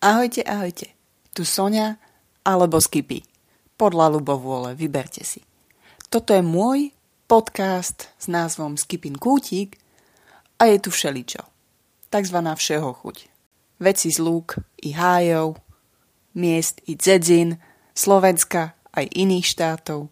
[0.00, 0.96] Ahojte, ahojte.
[1.36, 2.00] Tu Sonia
[2.40, 3.20] alebo Skipy.
[3.76, 5.44] Podľa ľubovôle, vyberte si.
[6.08, 6.96] Toto je môj
[7.28, 9.76] podcast s názvom Skipin Kútik
[10.56, 11.44] a je tu všeličo.
[12.08, 13.28] Takzvaná všeho chuť.
[13.76, 15.60] Veci z lúk i hájov,
[16.32, 17.60] miest i dzedzin,
[17.92, 20.08] Slovenska aj iných štátov,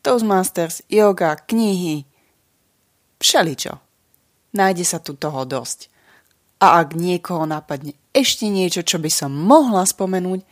[0.00, 2.08] Toastmasters, yoga, knihy,
[3.20, 3.84] všeličo.
[4.56, 5.92] Nájde sa tu toho dosť.
[6.64, 10.42] A ak niekoho napadne ešte niečo, čo by som mohla spomenúť,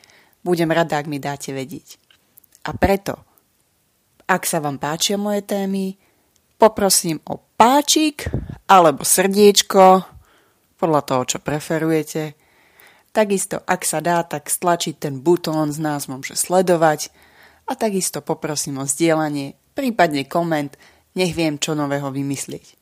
[0.46, 1.98] budem rada, ak mi dáte vedieť.
[2.66, 3.22] A preto,
[4.28, 5.96] ak sa vám páčia moje témy,
[6.60, 8.28] poprosím o páčik
[8.70, 10.04] alebo srdiečko,
[10.78, 12.38] podľa toho, čo preferujete.
[13.10, 17.10] Takisto, ak sa dá, tak stlačiť ten butón s názvom, že sledovať
[17.66, 20.78] a takisto poprosím o zdieľanie, prípadne koment,
[21.18, 22.78] nech viem, čo nového vymyslieť.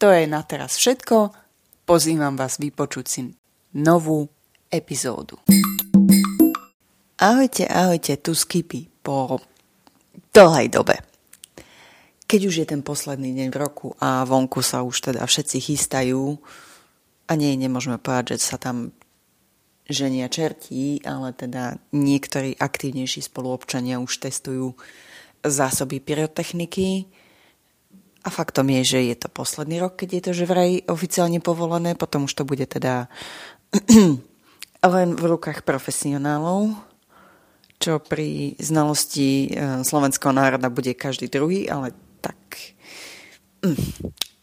[0.00, 1.36] To je na teraz všetko,
[1.84, 3.20] pozývam vás vypočuť si
[3.74, 4.30] novú
[4.70, 5.38] epizódu.
[7.18, 9.42] Ahojte, ahojte, tu Skipy po
[10.30, 11.02] dlhej dobe.
[12.24, 16.38] Keď už je ten posledný deň v roku a vonku sa už teda všetci chystajú,
[17.24, 18.92] a nie, nemôžeme povedať, že sa tam
[19.88, 24.76] ženia čertí, ale teda niektorí aktívnejší spoluobčania už testujú
[25.44, 27.08] zásoby pyrotechniky.
[28.24, 31.92] A faktom je, že je to posledný rok, keď je to že vraj oficiálne povolené,
[31.92, 33.12] potom už to bude teda
[34.94, 36.76] len v rukách profesionálov,
[37.80, 42.38] čo pri znalosti eh, slovenského národa bude každý druhý, ale tak
[43.64, 43.76] hm,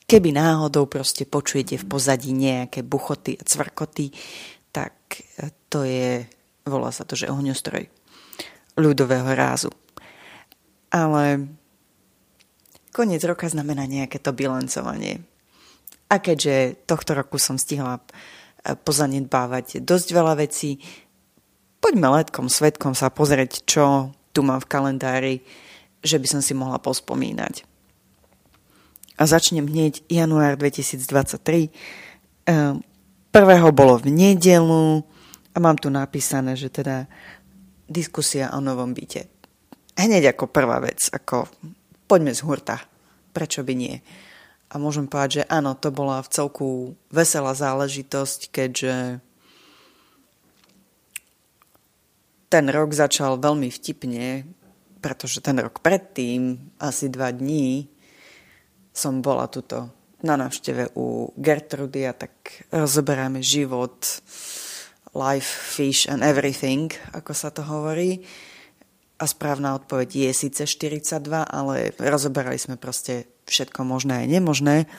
[0.05, 4.11] keby náhodou proste počujete v pozadí nejaké buchoty a cvrkoty,
[4.75, 4.93] tak
[5.39, 6.27] eh, to je,
[6.67, 7.88] volá sa to, že ohňostroj
[8.79, 9.71] ľudového rázu.
[10.91, 11.47] Ale
[12.91, 15.23] koniec roka znamená nejaké to bilancovanie.
[16.11, 18.03] A keďže tohto roku som stihla
[18.61, 20.81] pozanedbávať dosť veľa vecí.
[21.81, 25.35] Poďme letkom svetkom sa pozrieť, čo tu mám v kalendári,
[26.01, 27.66] že by som si mohla pospomínať.
[29.17, 31.69] A začnem hneď január 2023.
[32.50, 32.81] Ehm,
[33.29, 35.05] prvého bolo v nedelu
[35.53, 37.05] a mám tu napísané, že teda
[37.85, 39.29] diskusia o novom byte.
[40.00, 41.45] Hneď ako prvá vec, ako
[42.07, 42.79] poďme z hurta.
[43.31, 43.95] Prečo by nie?
[44.71, 46.69] A môžem povedať, že áno, to bola v celku
[47.11, 49.19] veselá záležitosť, keďže
[52.47, 54.47] ten rok začal veľmi vtipne,
[55.03, 57.91] pretože ten rok predtým, asi dva dní,
[58.95, 59.91] som bola tuto
[60.23, 63.95] na návšteve u Gertrudy a tak rozoberáme život,
[65.11, 68.23] life, fish and everything, ako sa to hovorí.
[69.21, 74.89] A správna odpoveď je síce 42, ale rozoberali sme proste všetko možné a nemožné.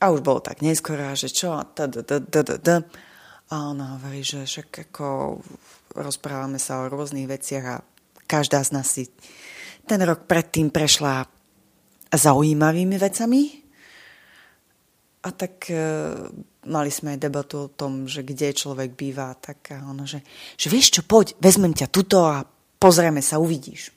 [0.00, 1.60] A už bolo tak neskoro, že čo,
[3.48, 5.40] a ona hovorí, že však ako
[5.96, 7.76] rozprávame sa o rôznych veciach a
[8.28, 9.08] každá z nás si
[9.88, 11.24] ten rok predtým prešla
[12.12, 13.64] zaujímavými vecami.
[15.24, 15.80] A tak e,
[16.68, 20.20] mali sme aj debatu o tom, že kde človek býva, tak ono, že,
[20.54, 22.44] že vieš čo, poď, vezmem ťa tuto a
[22.78, 23.90] pozrieme sa, uvidíš.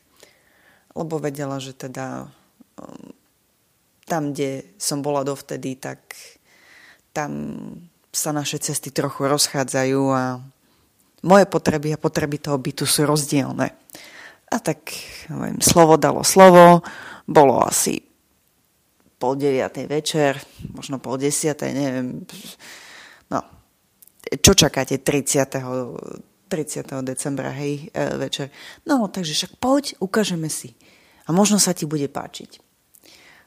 [0.96, 2.26] Lebo vedela, že teda
[2.80, 3.12] um,
[4.08, 6.16] tam, kde som bola dovtedy, tak
[7.12, 7.31] tam
[8.12, 10.40] sa naše cesty trochu rozchádzajú a
[11.24, 13.72] moje potreby a potreby toho bytu sú rozdielne.
[14.52, 14.92] A tak,
[15.31, 16.84] neviem, slovo dalo slovo,
[17.24, 18.11] bolo asi
[19.22, 20.42] pol deviatej večer,
[20.74, 22.26] možno pol desiatej, neviem.
[23.30, 23.46] No,
[24.42, 25.62] čo čakáte 30.
[26.50, 26.84] 30.
[27.06, 28.50] decembra, hej, e, večer.
[28.84, 30.74] No, takže však poď, ukážeme si.
[31.24, 32.60] A možno sa ti bude páčiť.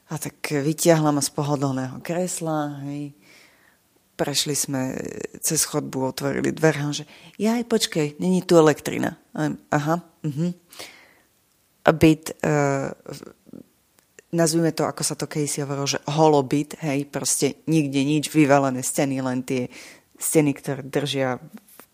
[0.09, 3.13] A tak vytiahla ma z pohodlného kresla, hej.
[4.15, 4.95] Prešli sme
[5.43, 7.03] cez chodbu, otvorili dvere, že
[7.35, 9.19] jaj, počkej, není tu elektrina.
[9.35, 10.51] Aha, uh-huh.
[11.85, 12.95] A byt, uh,
[14.35, 19.23] nazvime to, ako sa to si hovorilo, že holobit, hej, proste nikde nič, vyvalené steny,
[19.23, 19.71] len tie
[20.19, 21.39] steny, ktoré držia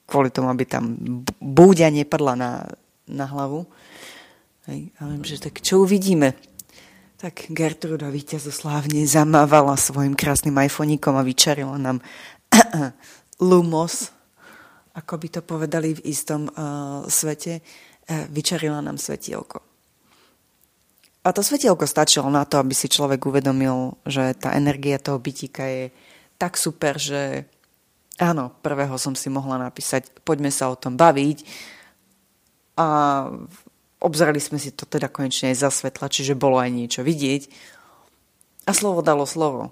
[0.09, 0.97] kvôli tomu, aby tam
[1.39, 2.51] búďa nepadla na,
[3.07, 3.69] na hlavu.
[4.67, 6.35] Hej, a viem, že tak čo uvidíme?
[7.21, 12.01] Tak Gertruda víťazoslávne zamávala svojim krásnym iPhoneíkom a vyčarila nám
[13.39, 14.09] Lumos,
[14.97, 19.70] ako by to povedali v istom uh, svete, uh, vyčarila nám svetielko.
[21.21, 25.61] A to svetielko stačilo na to, aby si človek uvedomil, že tá energia toho bytíka
[25.69, 25.83] je
[26.41, 27.45] tak super, že
[28.17, 31.45] áno, prvého som si mohla napísať, poďme sa o tom baviť.
[32.81, 32.87] A
[34.01, 37.45] obzrali sme si to teda konečne aj za svetla, čiže bolo aj niečo vidieť.
[38.65, 39.69] A slovo dalo slovo.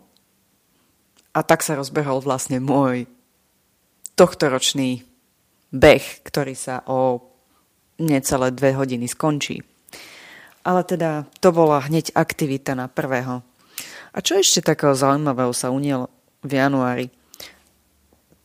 [1.33, 3.09] A tak sa rozbehol vlastne môj
[4.13, 5.01] tohtoročný
[5.73, 7.25] beh, ktorý sa o
[7.97, 9.65] necelé dve hodiny skončí.
[10.69, 13.41] Ale teda to bola hneď aktivita na prvého.
[14.13, 16.13] A čo ešte takého zaujímavého sa unielo
[16.45, 17.09] v januári?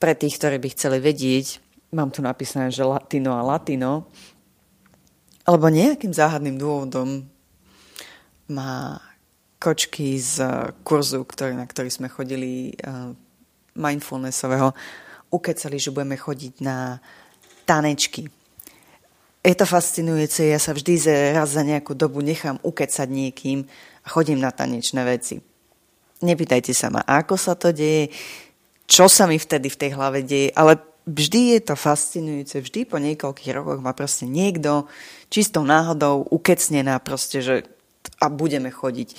[0.00, 1.60] Pre tých, ktorí by chceli vedieť,
[1.92, 4.08] mám tu napísané, že latino a latino,
[5.44, 7.28] alebo nejakým záhadným dôvodom
[8.48, 9.04] má
[9.60, 10.44] kočky z
[10.80, 13.12] kurzu, ktorý, na ktorý sme chodili uh,
[13.76, 14.72] mindfulnessového,
[15.28, 17.00] ukecali, že budeme chodiť na
[17.68, 18.28] tanečky.
[19.44, 21.04] Je to fascinujúce, ja sa vždy
[21.36, 23.68] raz za nejakú dobu nechám ukecať niekým
[24.00, 25.44] a chodím na tanečné veci.
[26.24, 28.08] Nepýtajte sa ma, ako sa to deje,
[28.88, 32.96] čo sa mi vtedy v tej hlave deje, ale vždy je to fascinujúce, vždy po
[32.96, 34.88] niekoľkých rokoch ma proste niekto
[35.28, 37.68] čistou náhodou ukecnená proste, že
[38.24, 39.12] a budeme chodiť.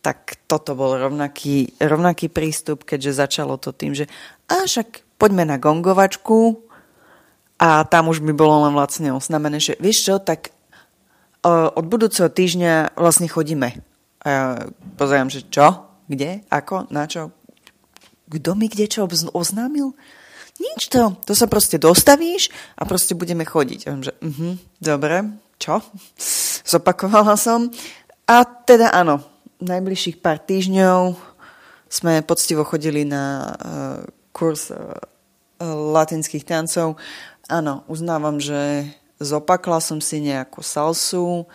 [0.00, 4.08] Tak toto bol rovnaký, rovnaký prístup, keďže začalo to tým, že
[4.48, 6.67] a však poďme na gongovačku
[7.58, 10.54] a tam už mi bolo len vlastne osnamené, že vieš čo, tak
[11.46, 13.82] od budúceho týždňa vlastne chodíme.
[14.22, 14.66] A
[14.98, 15.86] pozerám, že čo?
[16.10, 16.42] Kde?
[16.50, 16.90] Ako?
[16.90, 17.30] Na čo?
[18.28, 19.94] Kto mi kde čo oznámil?
[20.58, 21.14] Nič to.
[21.22, 23.80] To sa proste dostavíš a proste budeme chodiť.
[23.86, 25.78] A že, uh-huh, dobre, čo?
[26.70, 27.70] Zopakovala som.
[28.26, 29.22] A teda áno,
[29.62, 31.14] najbližších pár týždňov
[31.88, 33.54] sme poctivo chodili na uh,
[34.34, 34.92] kurz uh,
[35.94, 36.98] latinských tancov.
[37.48, 38.84] Áno, uznávam, že
[39.16, 41.48] zopakla som si nejakú salsu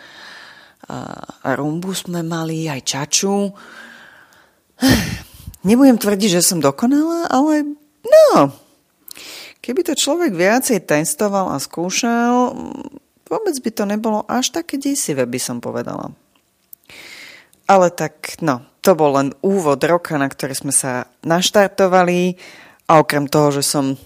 [0.90, 3.54] a, rumbu sme mali, aj čaču.
[5.68, 8.52] Nebudem tvrdiť, že som dokonala, ale no,
[9.64, 12.52] Keby to človek viacej testoval a skúšal,
[13.24, 16.12] vôbec by to nebolo až také desivé, by som povedala.
[17.64, 22.36] Ale tak, no, to bol len úvod roka, na ktorý sme sa naštartovali
[22.92, 23.96] a okrem toho, že som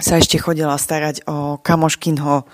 [0.00, 2.48] sa ešte chodila starať o kamoškinho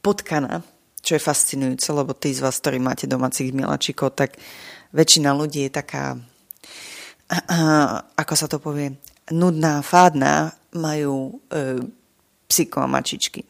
[0.00, 0.64] potkana,
[1.04, 4.40] čo je fascinujúce, lebo tí z vás, ktorí máte domácich milačikov, tak
[4.96, 6.16] väčšina ľudí je taká,
[8.22, 8.96] ako sa to povie,
[9.30, 11.82] nudná, fádna, majú e,
[12.48, 13.42] psiko a mačičky.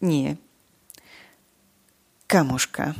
[0.00, 0.36] Nie.
[2.26, 2.92] Kamoška.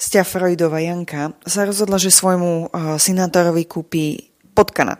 [0.00, 4.96] Stia Freudova Janka sa rozhodla, že svojmu uh, synátorovi kúpi potkana.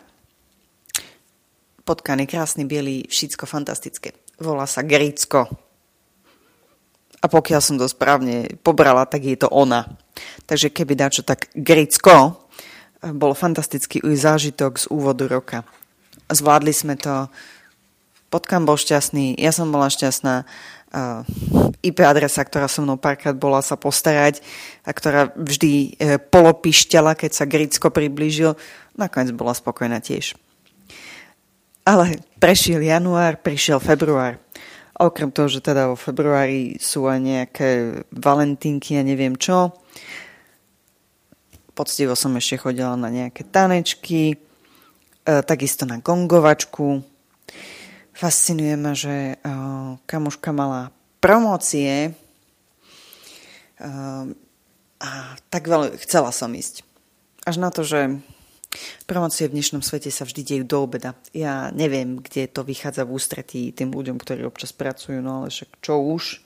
[1.90, 4.14] Potkan je krásny, biely, všetko fantastické.
[4.38, 5.50] Volá sa Gricko.
[7.18, 9.90] A pokiaľ som to správne pobrala, tak je to ona.
[10.46, 12.46] Takže keby dačo, tak Gricko
[13.02, 15.66] bol fantastický zážitok z úvodu roka
[16.30, 17.26] zvládli sme to.
[18.30, 20.46] Potkan bol šťastný, ja som bola šťastná.
[20.90, 21.22] Uh,
[21.86, 24.42] IP adresa, ktorá so mnou párkrát bola sa postarať
[24.82, 28.58] a ktorá vždy uh, polopišťala, keď sa Gricko priblížil,
[28.98, 30.34] nakoniec bola spokojná tiež.
[31.90, 34.38] Ale prešiel január, prišiel február.
[34.94, 37.68] Okrem toho, že teda vo februári sú aj nejaké
[38.14, 39.74] valentínky a neviem čo,
[41.74, 44.38] poctivo som ešte chodila na nejaké tanečky,
[45.30, 47.04] E, takisto na gongovačku.
[48.16, 49.54] Fascinuje ma, že e,
[50.08, 50.90] kamoška mala
[51.20, 52.12] promócie e,
[55.00, 55.10] a
[55.52, 56.82] tak veľmi chcela som ísť.
[57.44, 58.20] Až na to, že
[59.06, 61.18] promócie v dnešnom svete sa vždy dejú do obeda.
[61.34, 65.70] Ja neviem, kde to vychádza v ústretí tým ľuďom, ktorí občas pracujú, no ale však
[65.82, 66.42] čo už.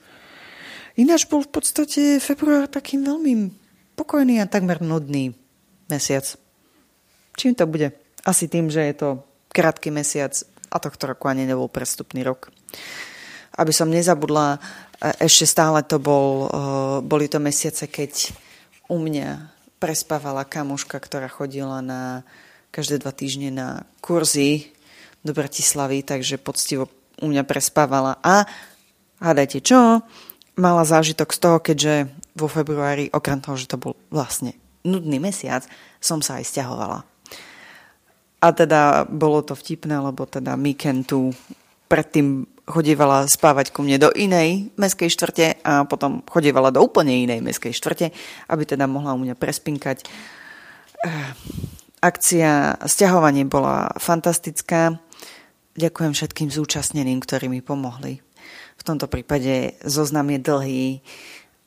[0.97, 3.51] Ináč bol v podstate február takým veľmi
[3.99, 5.35] pokojný a takmer nudný
[5.91, 6.25] mesiac.
[7.35, 7.93] Čím to bude?
[8.25, 9.09] Asi tým, že je to
[9.53, 10.33] krátky mesiac
[10.71, 12.49] a tohto roku ani nebol prestupný rok.
[13.55, 14.59] Aby som nezabudla,
[14.99, 16.49] e, ešte stále to bol, e,
[17.05, 18.35] boli to mesiace, keď
[18.91, 19.54] u mňa
[19.85, 22.25] prespávala kamoška, ktorá chodila na
[22.73, 24.73] každé dva týždne na kurzy
[25.21, 26.89] do Bratislavy, takže poctivo
[27.21, 28.49] u mňa prespávala a
[29.21, 30.01] hádajte čo,
[30.57, 31.93] mala zážitok z toho, keďže
[32.33, 35.61] vo februári, okrem toho, že to bol vlastne nudný mesiac,
[36.01, 37.05] som sa aj stiahovala.
[38.41, 41.29] A teda bolo to vtipné, lebo teda Miken tu
[41.85, 47.41] predtým chodievala spávať ku mne do inej meskej štvrte a potom chodievala do úplne inej
[47.45, 48.09] meskej štvrte,
[48.49, 50.05] aby teda mohla u mňa prespinkať.
[51.05, 51.31] Eh,
[52.01, 54.97] akcia stiahovanie bola fantastická.
[55.75, 58.23] Ďakujem všetkým zúčastneným, ktorí mi pomohli.
[58.75, 60.85] V tomto prípade zoznam je dlhý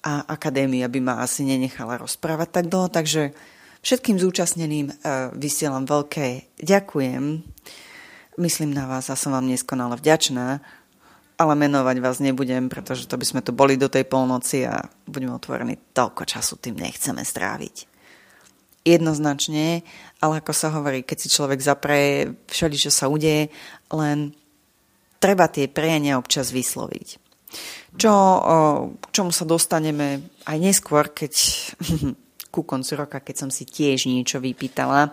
[0.02, 3.34] a akadémia by ma asi nenechala rozprávať tak dlho, takže
[3.78, 7.46] Všetkým zúčastneným uh, vysielam veľké ďakujem.
[8.38, 10.62] Myslím na vás a som vám neskonale vďačná,
[11.38, 15.30] ale menovať vás nebudem, pretože to by sme tu boli do tej polnoci a budeme
[15.38, 17.86] otvorení toľko času tým nechceme stráviť.
[18.88, 19.84] jednoznačne,
[20.18, 23.52] ale ako sa hovorí, keď si človek zapreje, všeli, čo sa udeje,
[23.92, 24.32] len
[25.20, 27.20] treba tie prejania občas vysloviť.
[28.00, 28.12] Čo,
[28.96, 31.32] k čomu sa dostaneme aj neskôr, keď
[32.54, 35.12] ku koncu roka, keď som si tiež niečo vypýtala.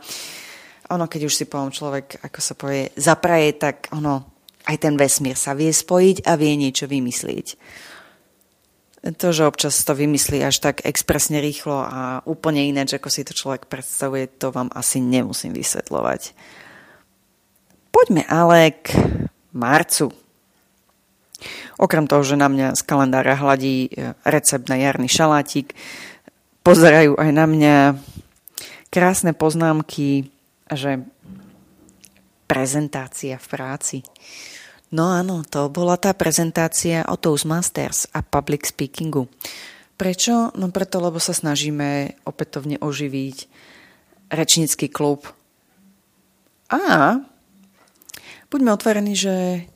[0.93, 4.34] Ono, keď už si poviem človek, ako sa povie, zapraje, tak ono,
[4.65, 7.57] aj ten vesmír sa vie spojiť a vie niečo vymyslieť.
[9.05, 13.37] To, že občas to vymyslí až tak expresne rýchlo a úplne ináč, ako si to
[13.37, 16.33] človek predstavuje, to vám asi nemusím vysvetľovať.
[17.93, 18.97] Poďme ale k
[19.53, 20.09] marcu.
[21.77, 25.77] Okrem toho, že na mňa z kalendára hladí e, recept na jarný šalátik,
[26.65, 27.75] pozerajú aj na mňa
[28.89, 30.33] krásne poznámky,
[30.71, 31.05] že
[32.49, 33.97] prezentácia v práci.
[34.95, 39.27] No áno, to bola tá prezentácia o Toastmasters a public speakingu.
[39.99, 40.55] Prečo?
[40.55, 43.51] No preto, lebo sa snažíme opätovne oživiť
[44.31, 45.27] rečnícky klub.
[46.71, 47.19] A
[48.47, 49.67] buďme otvorení, že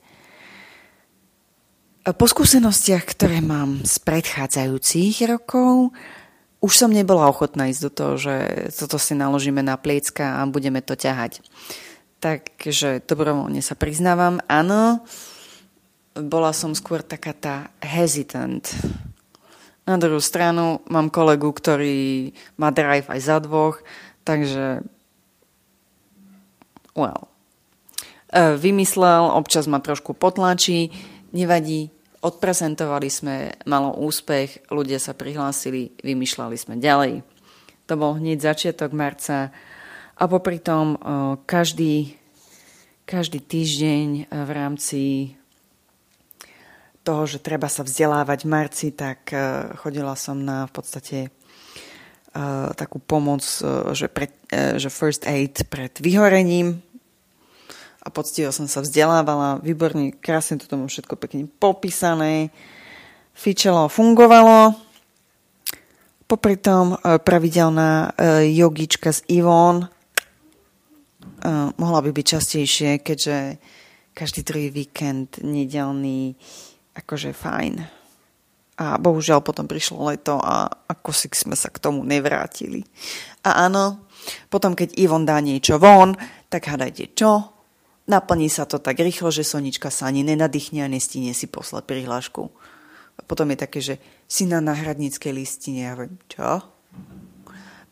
[2.00, 5.92] po skúsenostiach, ktoré mám z predchádzajúcich rokov,
[6.64, 8.34] už som nebola ochotná ísť do toho, že
[8.72, 11.44] toto si naložíme na pliecka a budeme to ťahať.
[12.20, 15.00] Takže dobrovoľne sa priznávam, áno,
[16.12, 18.60] bola som skôr taká tá hesitant.
[19.88, 23.80] Na druhú stranu mám kolegu, ktorý má drive aj za dvoch,
[24.28, 24.84] takže
[26.92, 27.32] well.
[28.28, 30.92] E, vymyslel, občas ma trošku potlačí,
[31.32, 31.88] nevadí,
[32.20, 37.24] Odprezentovali sme malo úspech, ľudia sa prihlásili, vymýšľali sme ďalej.
[37.88, 39.48] To bol hneď začiatok marca
[40.20, 41.00] a popri tom
[41.48, 42.12] každý,
[43.08, 45.00] každý týždeň v rámci
[47.00, 49.32] toho, že treba sa vzdelávať v marci, tak
[49.80, 51.18] chodila som na v podstate
[52.76, 53.40] takú pomoc,
[53.96, 56.84] že, pred, že first aid pred vyhorením,
[58.00, 62.48] a poctivo som sa vzdelávala, výborne, krásne to tomu všetko pekne popísané,
[63.36, 64.72] fičelo, fungovalo.
[66.24, 69.84] Popri tom pravidelná jogička z Ivon
[71.40, 73.58] e, mohla by byť častejšie, keďže
[74.14, 76.36] každý druhý víkend nedelný
[76.94, 77.74] akože fajn.
[78.80, 82.80] A bohužiaľ potom prišlo leto a ako si sme sa k tomu nevrátili.
[83.44, 84.08] A áno,
[84.48, 86.16] potom keď Ivon dá niečo von,
[86.48, 87.60] tak hádajte čo?
[88.08, 92.48] Naplní sa to tak rýchlo, že Sonička sa ani nenadýchne a nestíne si poslať prihlášku.
[93.28, 93.94] Potom je také, že
[94.26, 95.86] si na náhradníckej listine.
[95.86, 96.64] Ja viem, čo?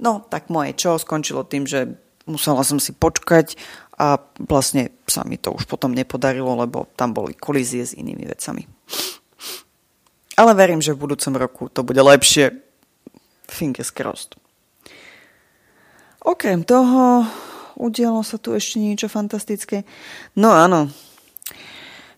[0.01, 3.57] No, tak moje čo skončilo tým, že musela som si počkať
[3.99, 8.63] a vlastne sa mi to už potom nepodarilo, lebo tam boli kolízie s inými vecami.
[10.39, 12.55] Ale verím, že v budúcom roku to bude lepšie.
[13.51, 14.39] Fingers crossed.
[16.23, 17.27] Okrem toho,
[17.75, 19.83] udialo sa tu ešte niečo fantastické.
[20.39, 20.95] No áno,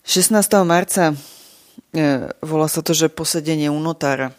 [0.05, 0.37] 16.
[0.65, 1.17] marca
[1.93, 4.33] e, volá sa to, že posedenie u notára.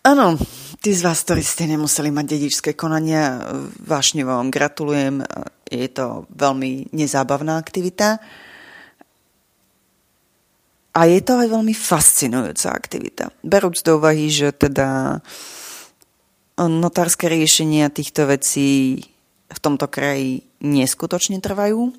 [0.00, 0.40] Áno,
[0.80, 3.44] tí z vás, ktorí ste nemuseli mať dedičské konania,
[3.84, 5.20] vášne vám gratulujem.
[5.68, 8.16] Je to veľmi nezábavná aktivita.
[10.90, 13.30] A je to aj veľmi fascinujúca aktivita.
[13.46, 15.20] Berúc do úvahy, že teda
[16.58, 19.00] notárske riešenia týchto vecí
[19.46, 21.94] v tomto kraji neskutočne trvajú.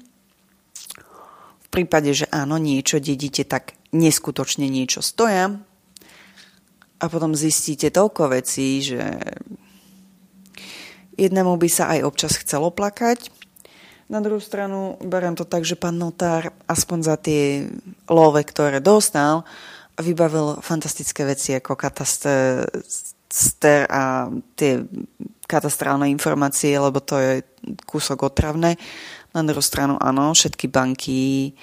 [1.62, 5.56] V prípade, že áno, niečo dedíte, tak neskutočne niečo stoja.
[7.02, 9.02] A potom zistíte toľko vecí, že
[11.18, 13.34] jednému by sa aj občas chcelo plakať.
[14.12, 17.66] Na druhú stranu beriem to tak, že pán notár aspoň za tie
[18.06, 19.48] love, ktoré dostal,
[19.98, 22.68] vybavil fantastické veci ako katastre,
[23.32, 24.28] ster a
[24.60, 24.84] tie
[25.48, 27.34] katastrálne informácie, lebo to je
[27.88, 28.76] kúsok otravné.
[29.32, 31.56] Na druhú stranu áno, všetky banky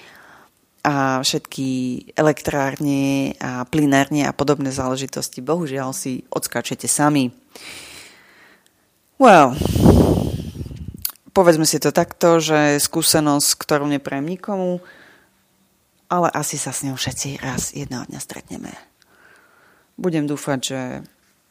[0.83, 1.67] a všetky
[2.15, 7.35] elektrárne a plinárne a podobné záležitosti bohužiaľ si odskáčete sami.
[9.19, 9.59] Well,
[11.35, 14.79] povedzme si to takto, že skúsenosť, ktorú neprajem nikomu,
[16.07, 18.71] ale asi sa s ňou všetci raz jedného dňa stretneme.
[19.99, 20.81] Budem dúfať, že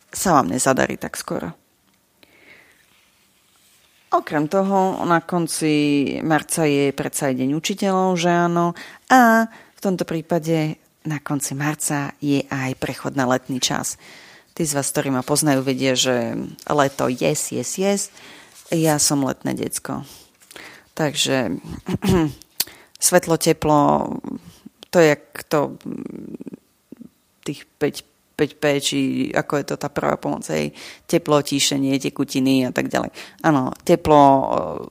[0.09, 1.53] sa vám nezadarí tak skoro.
[4.09, 8.73] Okrem toho, na konci marca je predsa aj deň učiteľov, že áno,
[9.13, 14.01] a v tomto prípade na konci marca je aj prechod na letný čas.
[14.57, 18.03] Tí z vás, ktorí ma poznajú, vedia, že leto yes, yes, yes.
[18.73, 20.09] Ja som letné decko.
[20.97, 21.61] Takže
[23.07, 23.81] svetlo, teplo,
[24.89, 25.15] to je
[25.53, 25.77] to
[27.45, 28.08] tých 5
[28.39, 28.99] 5P, či
[29.35, 30.71] ako je to tá prvá pomoc, hej,
[31.11, 33.11] teplo, tíšenie, tekutiny a tak ďalej.
[33.43, 34.23] Áno, teplo,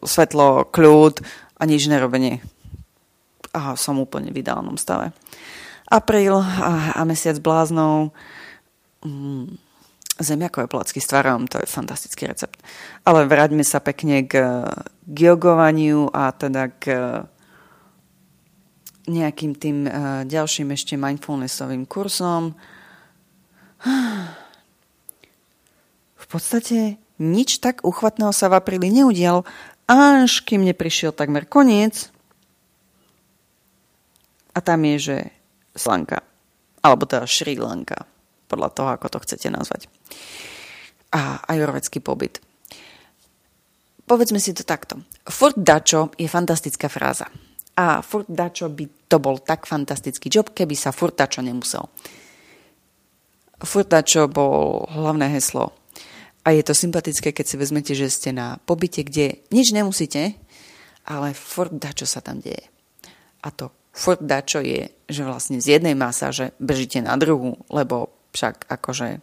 [0.03, 1.23] svetlo, kľud
[1.55, 2.43] a nič nerobenie.
[3.55, 5.15] A som úplne v ideálnom stave.
[5.87, 8.11] Apríl a, a mesiac bláznov.
[9.07, 9.55] Mm,
[10.19, 12.59] zemiakové placky s tvarom, to je fantastický recept.
[13.07, 14.65] Ale vráťme sa pekne k,
[15.07, 16.83] jogovaniu a teda k
[19.07, 22.51] nejakým tým uh, ďalším ešte mindfulnessovým kursom.
[26.17, 29.47] V podstate nič tak uchvatného sa v apríli neudialo,
[29.87, 32.11] až kým neprišiel takmer koniec.
[34.51, 35.17] A tam je, že
[35.77, 36.25] Slanka.
[36.81, 38.09] Alebo teda Šri Lanka.
[38.49, 39.85] Podľa toho, ako to chcete nazvať.
[41.13, 42.41] A ajurvedský pobyt.
[44.07, 45.03] Povedzme si to takto.
[45.27, 47.27] Furt dačo je fantastická fráza.
[47.77, 51.91] A furt dačo by to bol tak fantastický job, keby sa furtačo nemusel.
[53.57, 55.73] Furtačo bol hlavné heslo.
[56.47, 60.37] A je to sympatické, keď si vezmete, že ste na pobyte, kde nič nemusíte,
[61.03, 62.71] ale furt dačo sa tam deje.
[63.43, 68.69] A to furt dačo je, že vlastne z jednej masáže bežíte na druhú, lebo však
[68.69, 69.19] akože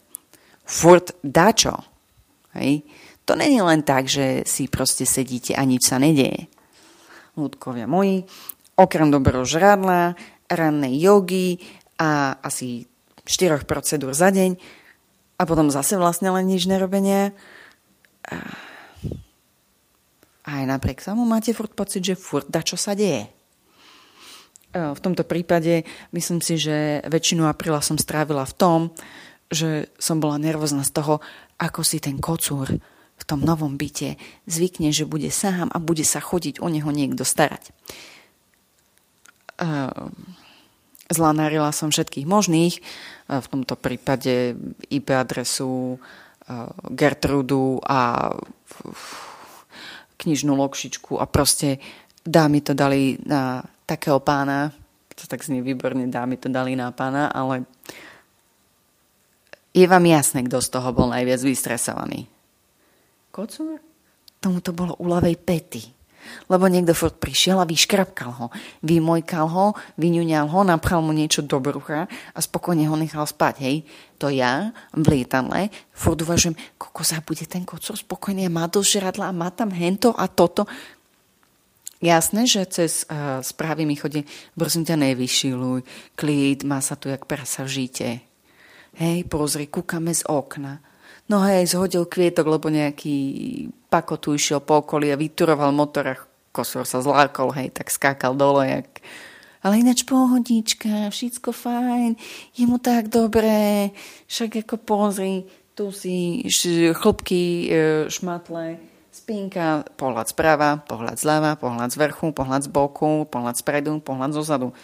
[0.66, 1.80] furt dačo.
[2.58, 2.84] Hej?
[3.24, 6.50] To není len tak, že si proste sedíte a nič sa nedieje.
[7.40, 8.26] Ľudkovia moji,
[8.76, 10.18] okrem dobrého žradla,
[10.50, 11.56] rannej jogy
[11.96, 12.84] a asi
[13.24, 14.56] 4 procedúr za deň
[15.40, 17.32] a potom zase vlastne len nič nerobenie.
[18.28, 18.36] A
[20.44, 23.32] aj napriek tomu máte furt pocit, že furt da čo sa deje.
[24.74, 28.80] V tomto prípade myslím si, že väčšinu apríla som strávila v tom,
[29.48, 31.14] že som bola nervózna z toho,
[31.62, 32.74] ako si ten kocúr
[33.14, 34.18] v tom novom byte
[34.50, 37.70] zvykne, že bude sám a bude sa chodiť o neho niekto starať.
[39.62, 40.10] Ehm,
[41.10, 44.56] zlanárila som všetkých možných, ehm, v tomto prípade
[44.88, 45.96] IP adresu
[46.48, 48.30] ehm, Gertrudu a
[50.20, 51.82] knižnú lokšičku a proste
[52.24, 54.72] dámy to dali na takého pána,
[55.14, 57.68] to tak znie výborne, dámy to dali na pána, ale
[59.74, 62.30] je vám jasné, kto z toho bol najviac vystresovaný.
[63.34, 63.82] Kocúr?
[64.38, 66.03] Tomu to bolo u ľavej pety
[66.48, 68.46] lebo niekto furt prišiel a vyškrapkal ho.
[68.80, 73.76] Vymojkal ho, vyňuňal ho, napchal mu niečo do brucha a spokojne ho nechal spať, hej.
[74.22, 79.28] To ja v lietadle furt uvažujem, koľko bude ten kocor spokojný a má do žradla
[79.30, 80.64] a má tam hento a toto.
[82.04, 85.80] Jasné, že cez uh, správy mi chodí, prosím ťa, nevyšiluj,
[86.12, 88.08] klid, má sa tu jak prasa v žite.
[89.00, 90.93] Hej, pozri, kúkame z okna
[91.24, 93.16] No hej, zhodil kvietok, lebo nejaký
[93.88, 96.20] pako tu išiel po okolí a vyturoval motor a
[96.52, 99.00] kosor sa zlákol, hej, tak skákal dole, jak...
[99.64, 102.20] Ale ináč pohodička, všetko fajn,
[102.52, 103.96] je mu tak dobré,
[104.28, 106.44] však ako pozri, tu si
[106.92, 108.76] chlopky, e, šmatle,
[109.08, 114.76] spinka, pohľad sprava, pohľad zľava, pohľad z vrchu, pohľad z boku, pohľad spredu, pohľad zozadu.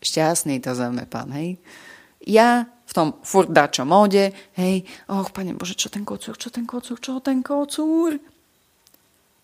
[0.00, 1.60] Šťastný to zeme pán, hej.
[2.26, 6.66] Ja v tom furt dačo móde, hej, och, pane Bože, čo ten kocúr, čo ten
[6.66, 8.18] kocúr, čo ten kocúr.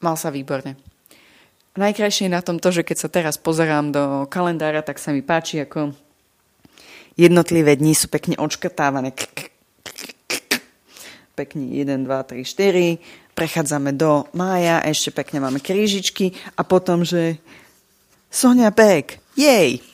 [0.03, 0.75] Mal sa výborne.
[1.77, 5.23] Najkrajšie je na tom to, že keď sa teraz pozerám do kalendára, tak sa mi
[5.23, 5.95] páči, ako
[7.15, 9.13] jednotlivé dni sú pekne odškrtávané.
[11.37, 13.37] Pekne 1, 2, 3, 4.
[13.37, 17.37] Prechádzame do mája, ešte pekne máme krížičky a potom, že
[18.33, 19.85] Sonia Beck, jej,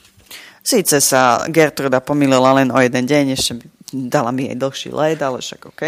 [0.63, 3.53] Síce sa Gertruda pomýlila len o jeden deň, ešte
[3.93, 5.83] dala mi aj dlhší let, ale však OK.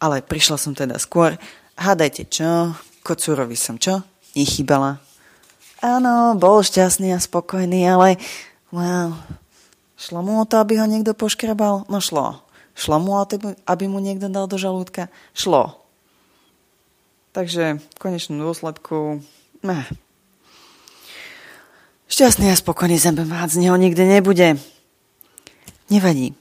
[0.00, 1.36] Ale prišla som teda skôr.
[1.76, 2.74] Hádajte čo?
[3.04, 4.00] Kocúrovi som čo?
[4.32, 4.98] Nechybala.
[5.78, 8.18] Áno, bol šťastný a spokojný, ale
[8.74, 9.14] wow,
[9.94, 11.86] šlo mu o to, aby ho niekto poškrabal?
[11.86, 12.42] No šlo.
[12.74, 15.06] Šlo mu o to, aby mu niekto dal do žalúdka?
[15.38, 15.78] Šlo.
[17.30, 19.22] Takže v konečnom dôsledku,
[19.62, 19.78] ne,
[22.08, 24.56] Šťastný a spokojný zembemát z neho nikdy nebude.
[25.92, 26.32] Nevadí.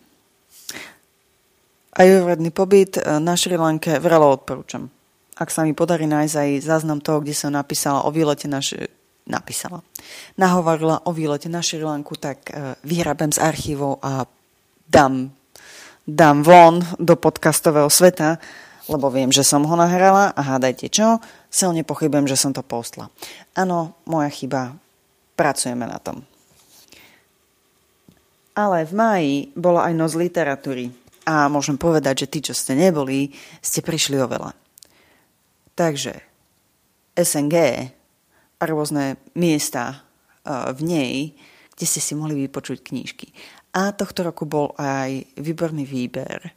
[1.92, 4.88] Ajurvedný pobyt e, na Šri Lanke vrelo odporúčam.
[5.36, 8.64] Ak sa mi podarí nájsť aj záznam toho, kde som napísala o výlete na
[9.28, 9.84] napísala.
[10.40, 14.24] Nahovorila o výlete na Šri Lanku, tak uh, vyhrabem z archívov a
[14.88, 15.36] dám,
[16.08, 18.40] dám von do podcastového sveta,
[18.88, 21.20] lebo viem, že som ho nahrala a hádajte čo,
[21.52, 23.12] silne pochybujem, že som to postla.
[23.52, 24.80] Áno, moja chyba,
[25.38, 26.26] pracujeme na tom.
[28.58, 30.90] Ale v máji bola aj noc literatúry
[31.30, 33.30] a môžem povedať, že tí, čo ste neboli,
[33.62, 34.58] ste prišli oveľa.
[35.78, 36.18] Takže
[37.14, 37.56] SNG
[38.58, 40.02] a rôzne miesta
[40.50, 41.14] v nej,
[41.78, 43.30] kde ste si mohli vypočuť knížky.
[43.78, 46.50] A tohto roku bol aj výborný výber.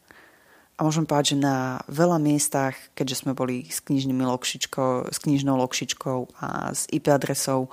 [0.80, 5.60] A môžem povedať, že na veľa miestach, keďže sme boli s, knižnými lokšičkou, s knižnou
[5.60, 7.68] lokšičkou a s IP adresou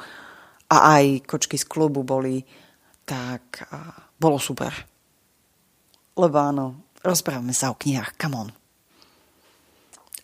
[0.67, 2.43] a aj kočky z klubu boli,
[3.07, 3.63] tak
[4.19, 4.73] bolo super.
[6.17, 6.65] Lebo áno,
[7.05, 8.49] rozprávame sa o knihách, come on.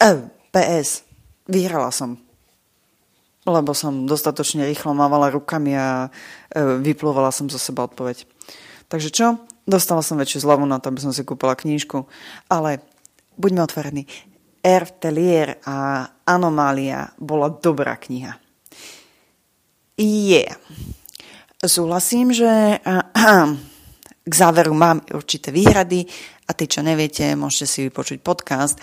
[0.03, 1.07] E, PS,
[1.47, 2.19] vyhrala som
[3.43, 8.23] lebo som dostatočne rýchlo mávala rukami a e, vyplúvala som zo seba odpoveď.
[8.87, 9.27] Takže čo?
[9.67, 12.07] Dostala som väčšiu zľavu na to, aby som si kúpila knížku,
[12.47, 12.83] ale
[13.35, 14.07] buďme otvorení.
[14.63, 18.39] Ertelier a Anomália bola dobrá kniha.
[19.97, 20.45] Je.
[21.61, 22.81] Súhlasím, že
[24.29, 26.09] k záveru mám určité výhrady
[26.49, 28.81] a tí, čo neviete, môžete si vypočuť podcast.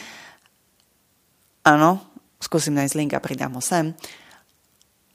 [1.67, 1.99] Áno,
[2.39, 3.91] skúsim nájsť link a pridám ho sem.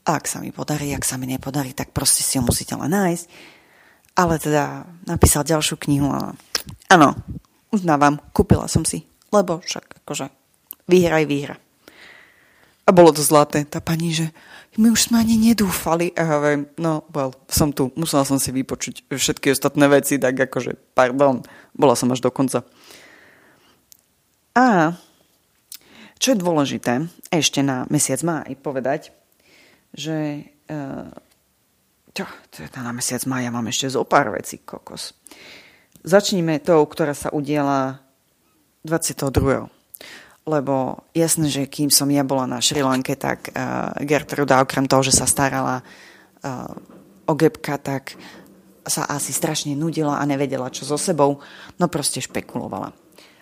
[0.06, 3.24] Ak sa mi podarí, ak sa mi nepodarí, tak proste si ho musíte len nájsť.
[4.20, 6.36] Ale teda napísal ďalšiu knihu a
[6.92, 7.16] áno,
[7.72, 10.28] uznávam, kúpila som si, lebo však akože
[10.86, 11.56] výhra je výhra.
[12.86, 13.66] A bolo to zlaté.
[13.66, 14.30] Tá pani, že
[14.76, 16.12] my už sme ani nedúfali.
[16.16, 17.92] A viem, no, well, som tu.
[17.96, 22.64] Musela som si vypočuť všetky ostatné veci, tak akože, pardon, bola som až do konca.
[24.56, 24.96] A
[26.16, 29.00] čo je dôležité, ešte na mesiac má aj povedať,
[29.92, 31.12] že uh,
[32.16, 32.24] to,
[32.56, 35.12] je na mesiac maja, mám ešte zo pár vecí, kokos.
[36.00, 38.00] Začníme tou, ktorá sa udiela
[38.88, 39.75] 22.
[40.46, 45.02] Lebo jasné, že kým som ja bola na Šri Lanke, tak uh, Gertruda okrem toho,
[45.02, 46.70] že sa starala uh,
[47.26, 48.14] o Gebka, tak
[48.86, 51.42] sa asi strašne nudila a nevedela, čo so sebou,
[51.82, 52.94] no proste špekulovala.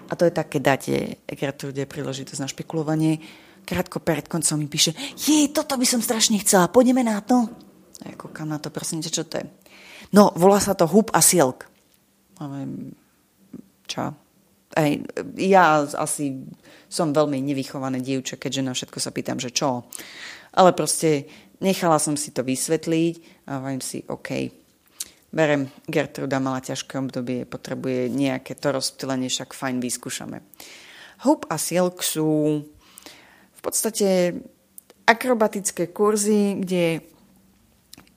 [0.09, 3.21] A to je také, dáte Gertrude príležitosť na špekulovanie,
[3.69, 7.45] krátko pred koncom mi píše, je, toto by som strašne chcela, pôjdeme na to?
[8.01, 9.47] A ja kúkam na to, prosím, čo to je?
[10.17, 11.69] No, volá sa to Hub a Silk.
[13.85, 14.24] Čo?
[14.75, 15.07] Ej,
[15.39, 16.43] ja asi
[16.91, 19.87] som veľmi nevychované dievča, keďže na všetko sa pýtam, že čo.
[20.55, 21.31] Ale proste
[21.63, 24.51] nechala som si to vysvetliť a hovorím si, OK,
[25.31, 30.43] berem, Gertruda mala ťažké obdobie, potrebuje nejaké to rozptýlenie, však fajn, vyskúšame.
[31.23, 32.63] Hope a Silk sú
[33.65, 34.37] podstate
[35.09, 37.01] akrobatické kurzy, kde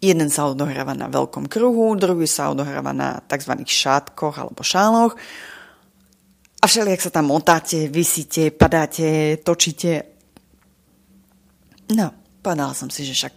[0.03, 3.55] jeden sa odohráva na veľkom kruhu, druhý sa odohráva na tzv.
[3.63, 5.15] šátkoch alebo šáloch.
[6.67, 10.03] Všelijak sa tam motáte, vysíte, padáte, točíte.
[11.95, 12.11] No,
[12.43, 13.35] povedala som si, že však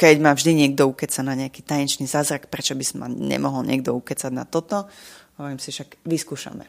[0.00, 3.92] keď ma vždy niekto ukeca na nejaký tanečný zázrak, prečo by som ma nemohol niekto
[3.92, 4.88] ukecať na toto?
[5.36, 6.64] Hovorím si, však vyskúšame.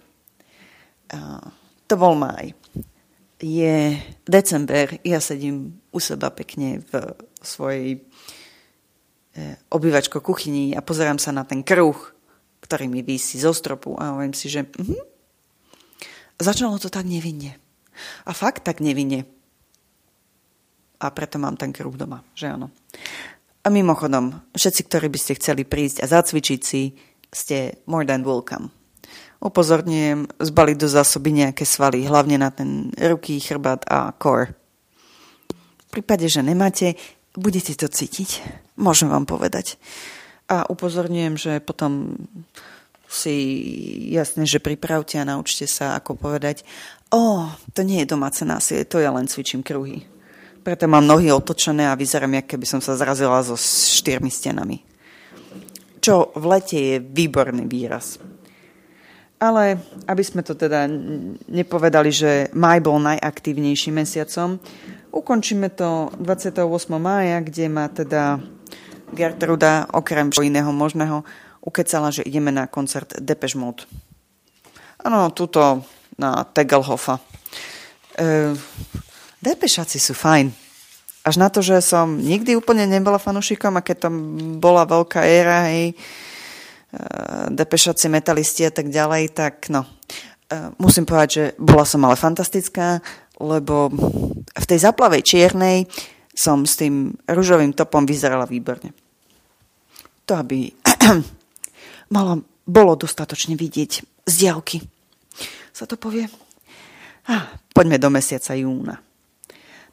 [1.15, 1.39] Uh,
[1.87, 2.51] to bol máj
[3.41, 6.91] je december, ja sedím u seba pekne v
[7.37, 7.99] svojej e,
[9.69, 11.97] obývačko kuchyni a pozerám sa na ten kruh,
[12.65, 15.16] ktorý mi vysí zo stropu a hovorím si, že uh-huh.
[16.39, 17.57] Začalo to tak nevinne.
[18.25, 19.25] A fakt tak nevinne.
[20.97, 22.73] A preto mám ten kruh doma, že áno.
[23.61, 26.95] A mimochodom, všetci, ktorí by ste chceli prísť a zacvičiť si,
[27.29, 28.71] ste more than welcome
[29.37, 34.57] upozorňujem zbaliť do zásoby nejaké svaly, hlavne na ten ruky, chrbát a core.
[35.87, 36.97] V prípade, že nemáte,
[37.37, 38.41] budete to cítiť.
[38.77, 39.77] Môžem vám povedať.
[40.47, 42.17] A upozorňujem, že potom
[43.07, 43.35] si
[44.11, 46.67] jasne, že pripravte a naučte sa, ako povedať,
[47.09, 50.03] o, to nie je domáce násilie, to ja len cvičím kruhy.
[50.67, 54.83] Preto mám nohy otočené a vyzerám, ako keby som sa zrazila so štyrmi stenami.
[56.03, 58.19] Čo v lete je výborný výraz.
[59.39, 60.89] Ale aby sme to teda
[61.47, 64.59] nepovedali, že maj bol najaktívnejším mesiacom,
[65.13, 66.67] ukončíme to 28.
[66.99, 68.43] mája, kde ma teda
[69.15, 71.23] Gertruda okrem iného možného
[71.67, 73.83] ukecala, že ideme na koncert Depeche Mode.
[75.03, 75.83] Áno, tuto
[76.15, 77.19] na Tegelhofa.
[78.15, 78.55] E,
[79.43, 80.47] Depešaci sú fajn.
[81.27, 84.15] Až na to, že som nikdy úplne nebola fanušikom a keď tam
[84.63, 85.91] bola veľká éra, hej,
[86.87, 89.83] Eh, depešaci, metalisti a tak ďalej, tak no.
[90.47, 93.03] Eh, musím povedať, že bola som ale fantastická,
[93.43, 93.91] lebo
[94.55, 95.83] v tej zaplavej čiernej
[96.31, 98.95] som s tým rúžovým topom vyzerala výborne.
[100.31, 100.71] To, aby
[102.09, 103.91] malo, bolo dostatočne vidieť
[104.27, 104.83] z diálky.
[105.71, 106.27] Sa to povie?
[107.27, 108.99] Ah, poďme do mesiaca júna.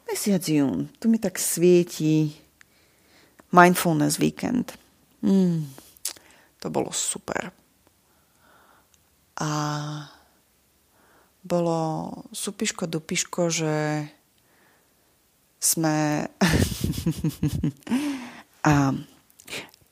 [0.05, 2.35] Mesiac jún, tu mi tak svieti
[3.51, 4.75] Mindfulness Weekend.
[5.25, 5.65] Mm,
[6.59, 7.51] to bolo super.
[9.39, 9.49] A
[11.45, 11.77] bolo
[12.31, 14.07] supiško dupiško, že
[15.59, 16.25] sme...
[18.69, 18.73] a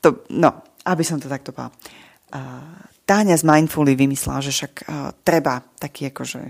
[0.02, 0.50] to, no,
[0.86, 1.74] aby som to takto povedal.
[3.04, 4.74] Táňa z Mindfully vymyslela, že však
[5.22, 6.42] treba taký akože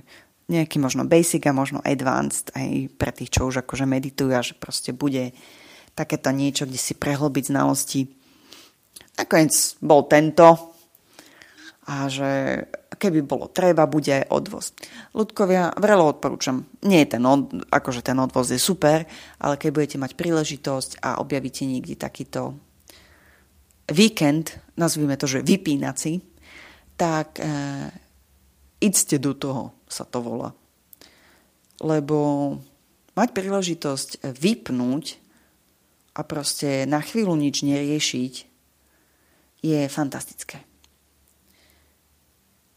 [0.48, 4.56] nejaký možno basic a možno advanced aj pre tých, čo už akože meditujú a že
[4.56, 5.36] proste bude
[5.96, 8.08] takéto niečo, kde si prehlbiť znalosti.
[9.19, 10.76] Nakoniec bol tento
[11.84, 12.63] a že
[12.96, 14.72] keby bolo treba, bude aj odvoz.
[15.12, 16.63] Ľudkovia, vrelo odporúčam.
[16.88, 19.04] Nie je ten, od, akože ten odvoz je super,
[19.43, 22.56] ale keď budete mať príležitosť a objavíte niekde takýto
[23.91, 26.22] víkend, nazvime to, že vypínací,
[26.96, 27.46] tak e,
[28.80, 30.56] idste do toho, sa to volá.
[31.84, 32.17] Lebo
[33.17, 35.06] mať príležitosť vypnúť
[36.13, 38.34] a proste na chvíľu nič neriešiť
[39.63, 40.62] je fantastické.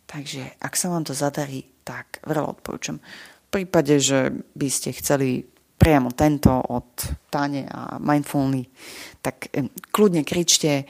[0.07, 3.03] Takže ak sa vám to zadarí, tak veľa odporúčam.
[3.47, 5.45] V prípade, že by ste chceli
[5.77, 6.88] priamo tento od
[7.29, 8.64] Tane a Mindfulny,
[9.27, 9.51] tak
[9.91, 10.85] kľudne kričte, e,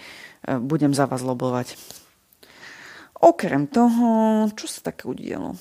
[0.61, 1.73] budem za vás lobovať.
[3.17, 5.57] Okrem toho, čo sa také udialo?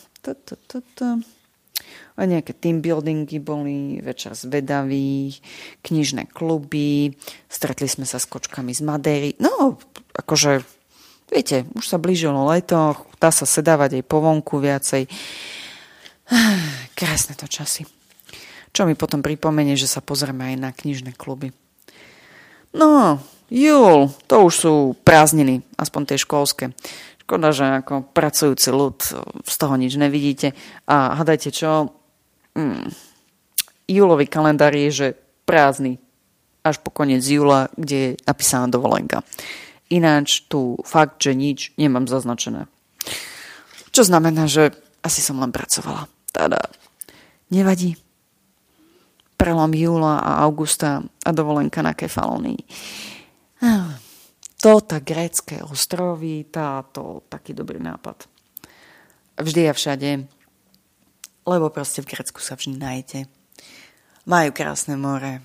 [2.16, 5.40] A nejaké team buildingy boli, večer zvedavých,
[5.80, 7.16] knižné kluby,
[7.48, 9.30] stretli sme sa s kočkami z Madéry.
[9.40, 9.80] No,
[10.16, 10.68] akože,
[11.32, 15.08] viete, už sa blížilo leto, dá sa sedávať aj po vonku viacej.
[17.00, 17.88] Krásne to časy.
[18.76, 21.56] Čo mi potom pripomenie, že sa pozrieme aj na knižné kluby.
[22.76, 24.74] No, júl, to už sú
[25.08, 26.66] prázdniny, aspoň tie školské.
[27.24, 28.98] Škoda, že ako pracujúci ľud
[29.48, 30.54] z toho nič nevidíte.
[30.86, 31.90] A hádajte čo?
[32.54, 32.92] Mm,
[33.88, 35.08] júlový kalendár je, že
[35.48, 35.98] prázdny
[36.66, 39.22] až po koniec júla, kde je napísaná dovolenka.
[39.90, 42.66] Ináč tu fakt, že nič nemám zaznačené.
[43.94, 44.74] Čo znamená, že
[45.06, 46.10] asi som len pracovala.
[46.34, 46.58] Teda
[47.54, 47.96] nevadí.
[49.36, 52.64] Prelom júla a augusta a dovolenka na Kefalónii.
[54.56, 58.26] Toto grécké ostrovy, táto taký dobrý nápad.
[59.36, 60.10] Vždy a všade,
[61.46, 63.20] lebo proste v Grécku sa vždy nájdete.
[64.26, 65.44] Majú krásne more,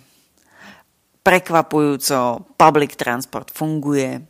[1.20, 4.24] prekvapujúco, public transport funguje.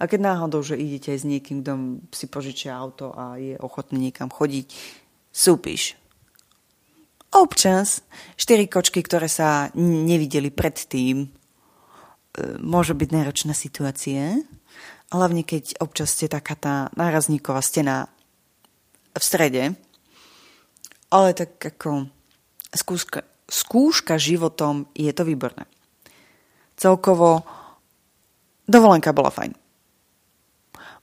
[0.00, 4.32] A keď náhodou, že idete s niekým, kto si požičia auto a je ochotný niekam
[4.32, 4.66] chodiť,
[5.30, 5.94] súpiš.
[7.32, 8.04] Občas
[8.36, 11.32] štyri kočky, ktoré sa nevideli predtým,
[12.32, 14.40] E, môže byť náročná situácia,
[15.12, 18.08] hlavne keď občas ste taká tá nárazníková stena
[19.12, 19.62] v strede,
[21.12, 22.08] ale tak ako
[22.72, 25.68] skúška, skúška životom je to výborné.
[26.80, 27.44] Celkovo
[28.64, 29.52] dovolenka bola fajn.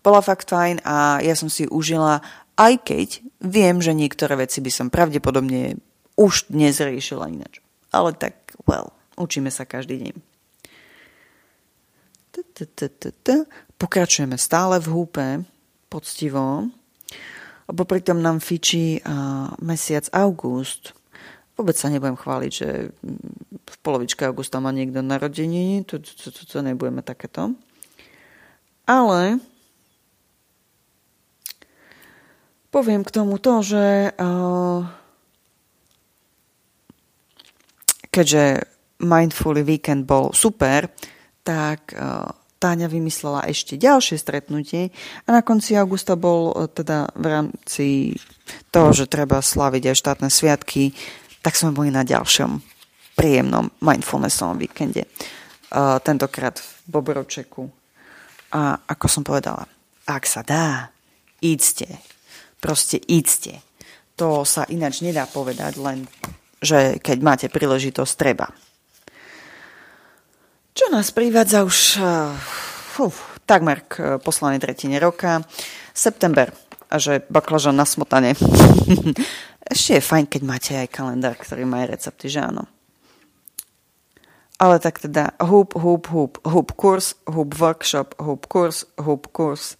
[0.01, 2.25] Bola fakt fajn a ja som si užila,
[2.57, 5.77] aj keď viem, že niektoré veci by som pravdepodobne
[6.19, 7.63] už dnes riešila ináč.
[7.95, 8.36] Ale tak,
[8.67, 10.15] well, učíme sa každý deň.
[13.79, 15.25] Pokračujeme stále v húpe,
[15.88, 16.67] poctivo.
[17.65, 18.99] A popri nám fičí
[19.63, 20.91] mesiac august.
[21.55, 22.91] Vôbec sa nebudem chváliť, že
[23.63, 25.88] v polovičke augusta má niekto narodení.
[25.88, 27.55] To, to, to, to nebudeme takéto.
[28.84, 29.39] Ale
[32.73, 34.12] poviem k tomu to, že
[38.19, 38.67] keďže
[38.99, 40.91] Mindfully Weekend bol super,
[41.47, 42.03] tak e,
[42.60, 44.91] Táňa vymyslela ešte ďalšie stretnutie
[45.23, 47.88] a na konci augusta bol e, teda v rámci
[48.67, 50.91] toho, že treba slaviť aj štátne sviatky,
[51.39, 52.60] tak sme boli na ďalšom
[53.15, 55.08] príjemnom mindfulnessovom víkende.
[55.08, 55.10] E,
[56.03, 57.63] tentokrát v Bobročeku.
[58.51, 59.63] A ako som povedala,
[60.03, 60.91] ak sa dá,
[61.39, 61.88] ídzte.
[62.60, 63.63] Proste ídzte.
[64.19, 66.03] To sa ináč nedá povedať, len
[66.60, 68.52] že keď máte príležitosť, treba
[70.80, 73.12] čo nás privádza už uh,
[73.43, 75.43] takmer k uh, poslanej tretine roka.
[75.91, 76.56] September
[76.88, 78.32] a že baklažan na smotane.
[79.76, 82.63] Ešte je fajn, keď máte aj kalendár, ktorý má aj recepty, že áno.
[84.56, 89.76] Ale tak teda hoop, hoop, hoop, hoop kurs, hoop workshop, hoop kurs, hoop kurs,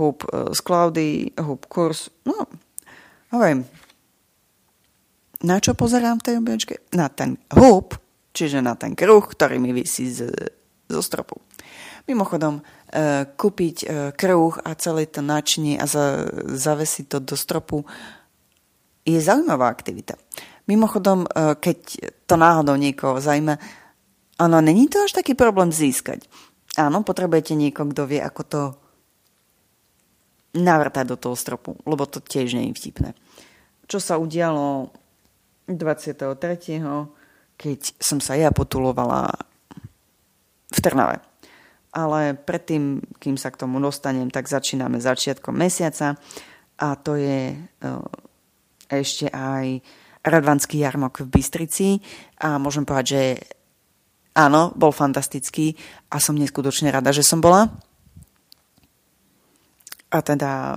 [0.00, 2.08] hoop uh, z Cloudy, hoop kurs.
[2.24, 2.48] No,
[3.28, 3.68] hovorím,
[5.40, 6.74] na čo pozerám v tej obliečke?
[6.92, 7.96] Na ten hoop,
[8.36, 10.28] čiže na ten kruh, ktorý mi vysí z,
[10.90, 11.40] zo stropu.
[12.04, 12.62] Mimochodom, e,
[13.24, 17.86] kúpiť e, kruh a celé to načnie a za, zavesiť to do stropu
[19.06, 20.18] je zaujímavá aktivita.
[20.68, 21.78] Mimochodom, e, keď
[22.26, 23.56] to náhodou niekoho zaujíma,
[24.36, 26.26] áno, není to až taký problém získať.
[26.76, 28.62] Áno, potrebujete niekoho, kto vie, ako to
[30.54, 33.10] navrtať do toho stropu, lebo to tiež nie je vtipné.
[33.86, 34.90] Čo sa udialo
[35.76, 36.82] 23
[37.60, 39.30] keď som sa ja potulovala
[40.70, 41.20] v Trnave.
[41.90, 46.14] ale predtým, kým sa k tomu dostanem, tak začíname začiatkom mesiaca
[46.78, 47.58] a to je
[48.90, 49.82] ešte aj
[50.20, 51.88] Radvanský jarmok v Bystrici
[52.44, 53.22] a môžem povedať, že
[54.36, 55.74] áno, bol fantastický
[56.12, 57.72] a som neskutočne rada, že som bola.
[60.12, 60.76] A teda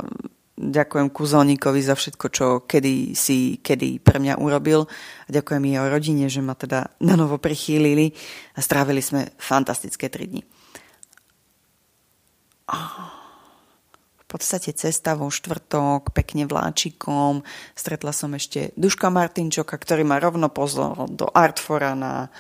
[0.72, 4.88] ďakujem kúzelníkovi za všetko, čo kedy si, kedy pre mňa urobil.
[5.26, 8.16] A ďakujem jeho rodine, že ma teda na novo prichýlili
[8.56, 10.44] a strávili sme fantastické tri dni.
[14.24, 17.46] V podstate cesta vo štvrtok, pekne vláčikom.
[17.78, 22.34] Stretla som ešte Duška Martinčoka, ktorý ma rovno pozval do Artfora na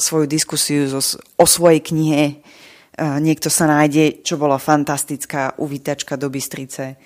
[0.00, 0.88] svoju diskusiu
[1.36, 2.40] o svojej knihe.
[3.00, 6.96] Niekto sa nájde, čo bola fantastická uvítačka do Bystrice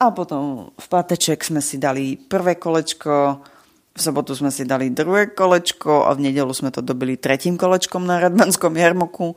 [0.00, 3.44] a potom v pateček sme si dali prvé kolečko,
[3.92, 8.08] v sobotu sme si dali druhé kolečko a v nedelu sme to dobili tretím kolečkom
[8.08, 9.36] na Radmanskom jarmoku.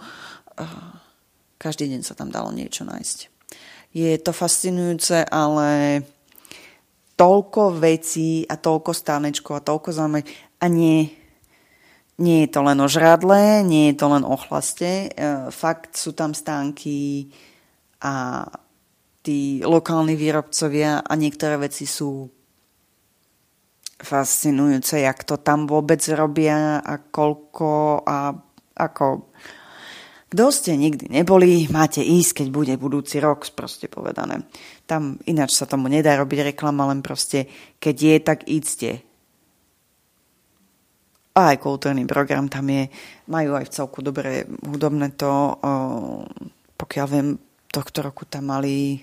[1.60, 3.28] Každý deň sa tam dalo niečo nájsť.
[3.91, 6.02] Je to fascinujúce, ale
[7.19, 10.26] toľko vecí a toľko stánečkov a toľko zaujímavé
[10.63, 11.12] a nie,
[12.17, 15.12] nie je to len o žradle, nie je to len o chlaste.
[15.12, 17.30] E, fakt sú tam stánky
[18.02, 18.47] a
[19.24, 22.28] tí lokálni výrobcovia a niektoré veci sú
[24.04, 28.36] fascinujúce, jak to tam vôbec robia a koľko a
[28.76, 29.32] ako...
[30.34, 34.50] Kto ste nikdy neboli, máte ísť, keď bude budúci rok, proste povedané.
[34.90, 37.46] Tam ináč sa tomu nedá robiť reklama, len proste,
[37.78, 38.92] keď je, tak ídzte.
[41.38, 42.90] A aj kultúrny program tam je,
[43.30, 45.54] majú aj v celku dobré hudobné to,
[46.82, 47.38] pokiaľ viem,
[47.74, 49.02] tohto roku tam mali...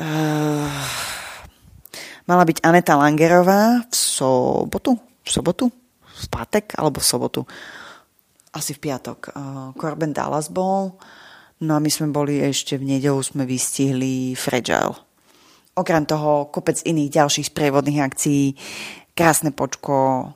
[0.00, 0.72] Uh,
[2.24, 5.64] mala byť Aneta Langerová v sobotu, v sobotu,
[6.00, 7.40] v pátek alebo v sobotu.
[8.56, 9.36] Asi v piatok.
[9.36, 10.96] Uh, Corbin Dallas bol.
[11.60, 14.94] No a my sme boli ešte v nedelu, sme vystihli Fragile.
[15.74, 18.54] Okrem toho kopec iných ďalších sprievodných akcií,
[19.14, 20.26] krásne počko,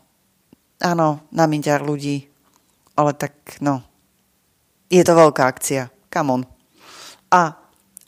[0.82, 1.44] áno, na
[1.82, 2.26] ľudí,
[2.98, 3.82] ale tak no,
[4.90, 6.42] je to veľká akcia, come on.
[7.32, 7.62] A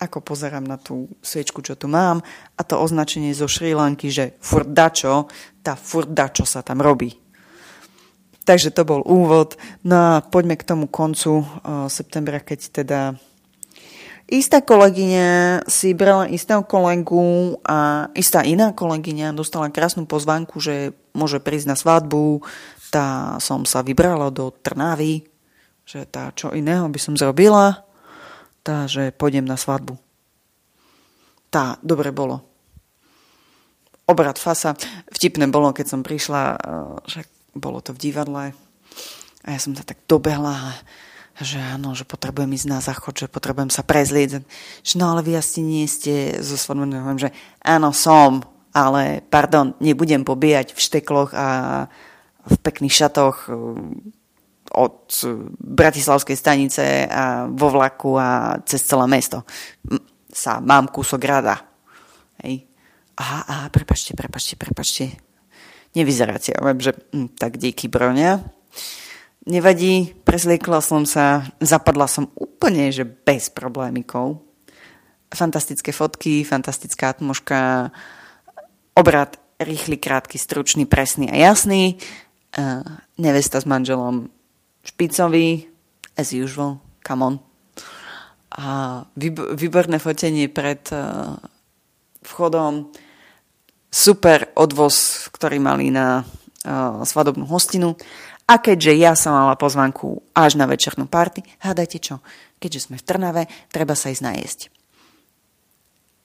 [0.04, 2.20] ako pozerám na tú sviečku, čo tu mám,
[2.54, 5.30] a to označenie zo Šri Lanky, že furdačo,
[5.64, 7.14] tá furdačo sa tam robí.
[8.44, 9.56] Takže to bol úvod.
[9.88, 13.00] No a poďme k tomu koncu uh, septembra, keď teda
[14.28, 21.40] istá kolegyňa si brala istého kolegu a istá iná kolegyňa dostala krásnu pozvánku, že môže
[21.40, 22.44] prísť na svadbu.
[22.92, 25.24] Tá som sa vybrala do Trnavy,
[25.88, 27.84] že tá čo iného by som zrobila
[28.64, 30.00] tá, že pôjdem na svadbu.
[31.52, 32.42] Tá, dobre bolo.
[34.08, 34.74] Obrad fasa.
[35.12, 36.58] Vtipné bolo, keď som prišla, eh,
[37.06, 37.20] že
[37.54, 38.56] bolo to v divadle
[39.44, 40.74] a ja som sa tak dobehla,
[41.38, 44.42] že áno, že potrebujem ísť na záchod, že potrebujem sa prezlieť.
[44.82, 46.88] Že no ale vy asi nie ste zo svadbu.
[47.20, 51.46] že áno, som, ale pardon, nebudem pobíjať v štekloch a
[52.44, 53.48] v pekných šatoch
[54.74, 55.14] od
[55.58, 59.46] Bratislavskej stanice a vo vlaku a cez celé mesto.
[60.28, 61.62] Sa mám kúsok rada.
[62.42, 62.66] Hej.
[63.14, 65.14] Aha, aha, prepačte, prepačte, prepačte.
[65.94, 68.42] Nevyzeráte, ale že hm, tak díky broňa.
[69.46, 74.42] Nevadí, presliekla som sa, zapadla som úplne, že bez problémikov.
[75.30, 77.92] Fantastické fotky, fantastická atmoška,
[78.98, 82.02] obrad rýchly, krátky, stručný, presný a jasný.
[82.54, 82.82] Uh,
[83.18, 84.33] nevesta s manželom
[84.84, 85.66] špicový,
[86.14, 87.34] as usual, come on.
[88.54, 89.02] A
[89.58, 91.34] výborné fotenie pred uh,
[92.22, 92.94] vchodom,
[93.90, 97.98] super odvoz, ktorý mali na uh, svadobnú hostinu.
[98.44, 102.20] A keďže ja som mala pozvanku až na večernú party, hádajte čo,
[102.60, 103.42] keďže sme v Trnave,
[103.72, 104.60] treba sa ísť najesť.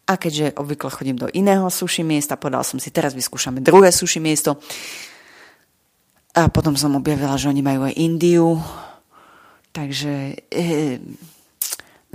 [0.10, 4.18] A keďže obvykle chodím do iného suši miesta, povedal som si, teraz vyskúšame druhé suši
[4.18, 4.58] miesto,
[6.40, 8.56] a potom som objavila, že oni majú aj Indiu.
[9.76, 10.96] Takže e,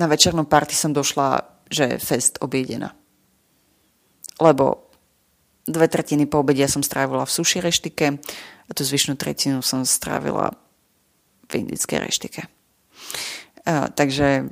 [0.00, 2.96] na večernú party som došla, že fest objedená.
[4.40, 4.88] Lebo
[5.68, 8.06] dve tretiny po obede som strávila v suši reštike
[8.64, 10.56] a tú zvyšnú tretinu som strávila
[11.52, 12.48] v indickej reštike.
[13.68, 14.48] A, takže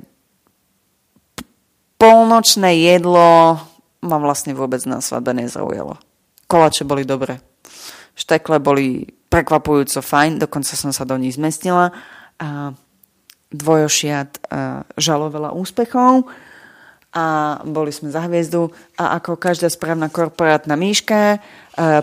[1.97, 3.57] polnočné jedlo
[4.05, 5.97] ma vlastne vôbec na svadbe nezaujalo.
[6.45, 7.41] Kolače boli dobré.
[8.13, 11.89] Štekle boli prekvapujúco fajn, dokonca som sa do nich zmestnila.
[12.37, 12.77] A
[13.53, 14.49] dvojošiat
[14.97, 16.25] žalo veľa úspechov
[17.13, 17.25] a
[17.61, 21.37] boli sme za hviezdu a ako každá správna korporátna míška,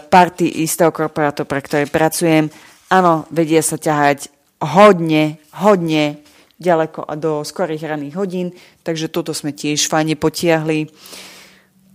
[0.07, 2.47] party istého korporátu, pre ktoré pracujem,
[2.87, 4.31] áno, vedia sa ťahať
[4.63, 6.23] hodne, hodne
[6.63, 8.55] ďaleko a do skorých raných hodín,
[8.87, 10.87] takže toto sme tiež fajne potiahli.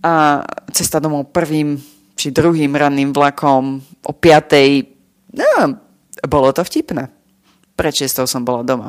[0.04, 0.44] A
[0.76, 1.80] cesta domov prvým
[2.12, 4.95] či druhým ranným vlakom o 5.
[5.36, 5.76] No,
[6.24, 7.12] bolo to vtipné.
[7.76, 8.88] Pred 6 som bola doma.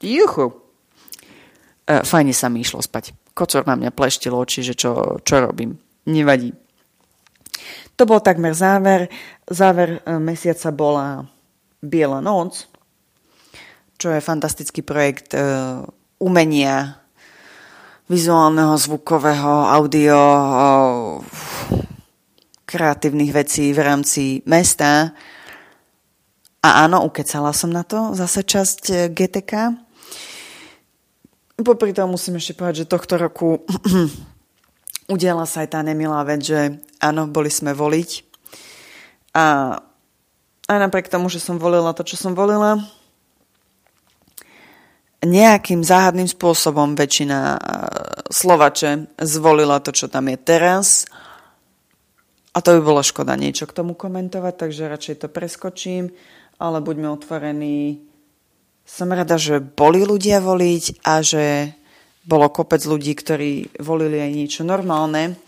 [0.00, 0.56] Juchu.
[1.84, 3.12] E, fajne sa mi išlo spať.
[3.36, 5.76] Kocor na mňa pleštil oči, že čo, čo robím.
[6.08, 6.56] Nevadí.
[7.96, 9.12] To bol takmer záver.
[9.44, 11.28] Záver e, mesiaca bola
[11.84, 12.66] Biela noc,
[14.00, 15.44] čo je fantastický projekt e,
[16.18, 17.04] umenia
[18.06, 20.18] vizuálneho, zvukového, audio,
[22.64, 25.12] kreatívnych vecí v rámci mesta.
[26.66, 29.70] A áno, ukecala som na to zase časť eh, GTK.
[31.62, 33.62] Popri tom musím ešte povedať, že tohto roku
[35.14, 38.10] udiala sa aj tá nemilá vec, že áno, boli sme voliť.
[39.38, 39.78] A
[40.66, 42.82] aj napriek tomu, že som volila to, čo som volila,
[45.22, 47.58] nejakým záhadným spôsobom väčšina eh,
[48.26, 51.06] Slovače zvolila to, čo tam je teraz
[52.56, 56.08] a to by bolo škoda niečo k tomu komentovať, takže radšej to preskočím,
[56.56, 58.00] ale buďme otvorení.
[58.86, 61.74] Som rada, že boli ľudia voliť a že
[62.26, 65.38] bolo kopec ľudí, ktorí volili aj niečo normálne,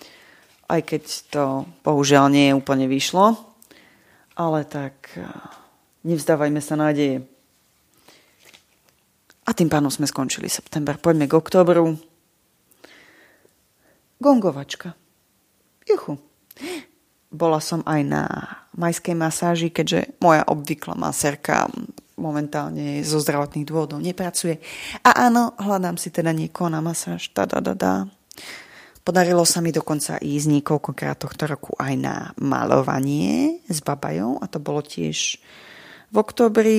[0.70, 1.44] aj keď to
[1.82, 3.34] bohužiaľ nie je úplne vyšlo.
[4.38, 5.26] Ale tak eh,
[6.06, 7.26] nevzdávajme sa nádeje.
[9.48, 11.00] A tým pánom sme skončili september.
[11.00, 11.96] Poďme k oktobru.
[14.20, 14.92] Gongovačka.
[15.88, 16.20] Juchu.
[17.32, 18.22] Bola som aj na
[18.78, 21.66] majskej masáži, keďže moja obvyklá masérka
[22.18, 24.58] momentálne zo zdravotných dôvodov nepracuje.
[25.06, 27.30] A áno, hľadám si teda niekoho na masáž.
[27.30, 28.10] Da.
[29.06, 34.58] Podarilo sa mi dokonca ísť niekoľkokrát tohto roku aj na malovanie s babajou a to
[34.58, 35.38] bolo tiež
[36.10, 36.78] v oktobri.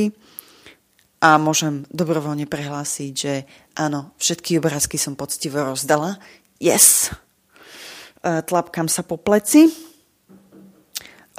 [1.20, 3.44] A môžem dobrovoľne prehlásiť, že
[3.76, 6.16] áno, všetky obrázky som poctivo rozdala.
[6.64, 7.12] Yes!
[8.24, 9.89] E, tlapkám sa po pleci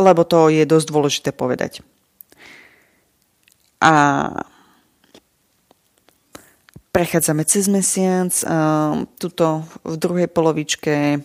[0.00, 1.84] lebo to je dosť dôležité povedať.
[3.80, 3.92] A
[6.92, 8.32] prechádzame cez mesiac.
[9.16, 11.22] Tuto v druhej polovičke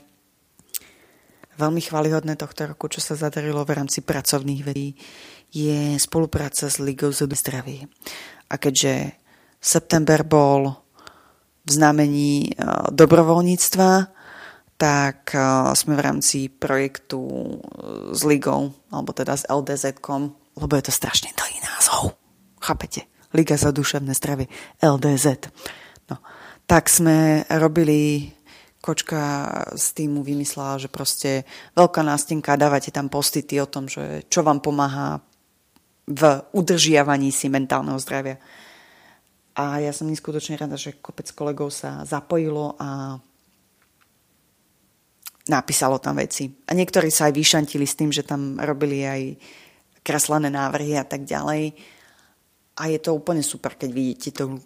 [1.55, 4.99] veľmi chválihodné tohto roku, čo sa zadarilo v rámci pracovných vecí,
[5.55, 7.87] je spolupráca s Ligou za zdravie.
[8.51, 9.15] A keďže
[9.63, 10.75] september bol
[11.63, 12.53] v znamení
[12.91, 13.89] dobrovoľníctva,
[14.85, 20.29] tak uh, sme v rámci projektu uh, s Ligou, alebo teda s LDZ-kom,
[20.61, 22.13] lebo je to strašne dlhý názov.
[22.61, 23.09] Chápete?
[23.33, 24.45] Liga za duševné zdravie,
[24.85, 25.49] LDZ.
[26.13, 26.21] No,
[26.69, 28.29] tak sme robili
[28.77, 34.45] kočka z týmu vymyslela, že proste veľká nástenka, dávate tam postity o tom, že čo
[34.45, 35.17] vám pomáha
[36.05, 38.37] v udržiavaní si mentálneho zdravia.
[39.57, 43.17] A ja som neskutočne rada, že kopec kolegov sa zapojilo a
[45.49, 46.49] napísalo tam veci.
[46.69, 49.21] A niektorí sa aj vyšantili s tým, že tam robili aj
[50.01, 51.73] kreslené návrhy a tak ďalej.
[52.75, 54.59] A je to úplne super, keď vidíte to,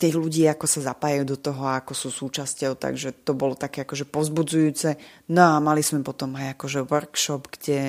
[0.00, 4.08] tých ľudí, ako sa zapájajú do toho, ako sú súčasťou, takže to bolo také akože
[4.08, 4.96] pozbudzujúce.
[5.28, 7.80] No a mali sme potom aj akože workshop, kde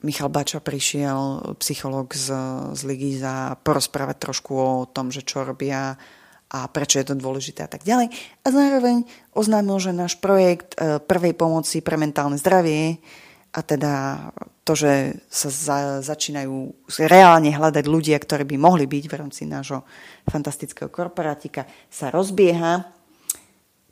[0.00, 2.32] Michal Bača prišiel, psychológ z,
[2.72, 6.00] z Ligy, za porozprávať trošku o tom, že čo robia
[6.56, 8.08] a prečo je to dôležité a tak ďalej.
[8.44, 9.04] A zároveň
[9.36, 12.96] oznámil, že náš projekt e, prvej pomoci pre mentálne zdravie
[13.52, 13.92] a teda
[14.64, 16.72] to, že sa za, začínajú
[17.04, 19.84] reálne hľadať ľudia, ktorí by mohli byť v rámci nášho
[20.28, 22.88] fantastického korporátika, sa rozbieha.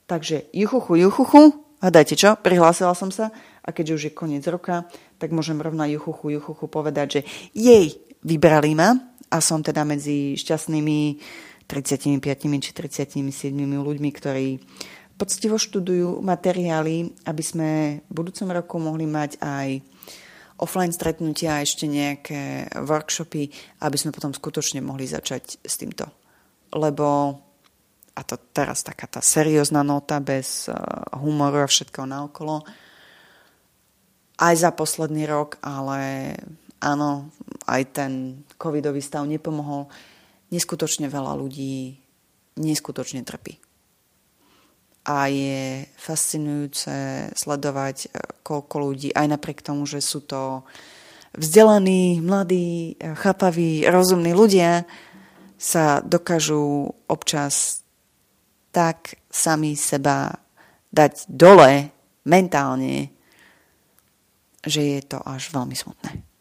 [0.05, 1.43] Takže juchuchu, juchuchu,
[1.85, 3.29] a dajte čo, prihlásila som sa
[3.65, 7.21] a keďže už je koniec roka, tak môžem rovna juchuchu, juchuchu povedať, že
[7.57, 8.97] jej, vybrali ma
[9.33, 11.21] a som teda medzi šťastnými
[11.67, 12.21] 35
[12.61, 13.25] či 37
[13.57, 14.49] ľuďmi, ktorí
[15.15, 17.71] poctivo študujú materiály, aby sme
[18.05, 19.69] v budúcom roku mohli mať aj
[20.59, 23.51] offline stretnutia a ešte nejaké workshopy,
[23.83, 26.07] aby sme potom skutočne mohli začať s týmto.
[26.75, 27.39] Lebo,
[28.15, 30.75] a to teraz taká tá seriózna nota bez eh,
[31.19, 32.63] humoru a všetkého naokolo,
[34.35, 36.35] aj za posledný rok, ale
[36.83, 37.31] áno,
[37.71, 38.13] aj ten
[38.59, 39.87] covidový stav nepomohol
[40.51, 42.05] neskutočne veľa ľudí
[42.59, 43.59] neskutočne trpí.
[45.05, 48.09] A je fascinujúce sledovať, e,
[48.41, 50.65] koľko ľudí, aj napriek tomu, že sú to
[51.37, 54.89] vzdelaní, mladí, e, chápaví, rozumní ľudia,
[55.61, 57.85] sa dokážu občas
[58.73, 60.35] tak sami seba
[60.91, 61.93] dať dole
[62.25, 63.13] mentálne,
[64.65, 66.34] že je to až veľmi smutné.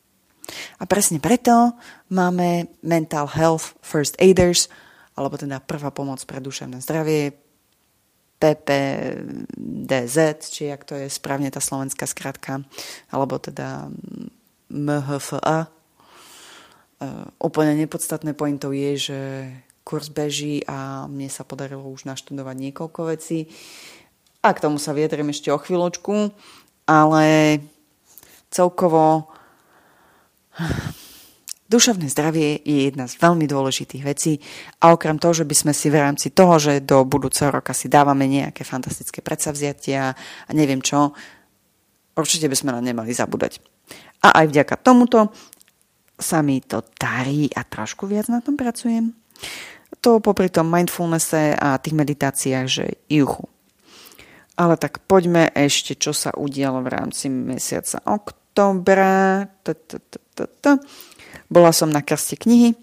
[0.79, 1.73] A presne preto
[2.11, 4.67] máme Mental Health First Aiders,
[5.13, 7.33] alebo teda prvá pomoc pre duševné zdravie,
[8.43, 10.17] PPDZ,
[10.51, 12.59] či jak to je správne tá slovenská skratka,
[13.07, 13.87] alebo teda
[14.67, 15.71] MHFA.
[16.99, 19.19] Uh, úplne nepodstatné pointou je, že
[19.87, 23.47] kurz beží a mne sa podarilo už naštudovať niekoľko vecí.
[24.43, 26.35] A k tomu sa vyjadrím ešte o chvíľočku,
[26.83, 27.59] ale
[28.51, 29.31] celkovo
[31.73, 34.37] duševné zdravie je jedna z veľmi dôležitých vecí
[34.77, 37.89] a okrem toho, že by sme si v rámci toho, že do budúceho roka si
[37.89, 41.17] dávame nejaké fantastické predsavziatia a neviem čo,
[42.13, 43.57] určite by sme na nemali zabúdať.
[44.21, 45.33] A aj vďaka tomuto
[46.13, 49.17] sa mi to darí a trošku viac na tom pracujem.
[50.05, 53.49] To popri tom mindfulnesse a tých meditáciách, že juchu.
[54.53, 59.49] Ale tak poďme ešte, čo sa udialo v rámci mesiaca oktobra.
[61.53, 62.73] Bola som na krste knihy,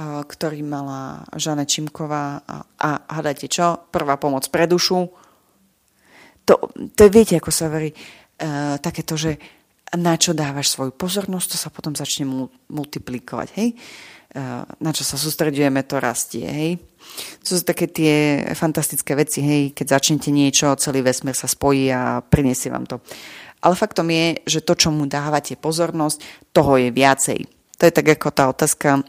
[0.00, 5.08] ktorý mala Žane Čimková a, a hľadajte čo, prvá pomoc pre dušu.
[6.48, 9.36] To, to je, viete, ako sa verí, uh, takéto, že
[9.96, 12.28] na čo dávaš svoju pozornosť, to sa potom začne
[12.70, 13.74] multiplikovať, hej.
[14.36, 16.70] Uh, na čo sa sústredujeme, to rastie, hej.
[17.42, 22.20] To sú také tie fantastické veci, hej, keď začnete niečo, celý vesmír sa spojí a
[22.22, 23.02] priniesie vám to.
[23.64, 27.55] Ale faktom je, že to, čo mu dávate pozornosť, toho je viacej.
[27.76, 29.04] To je tak ako tá otázka,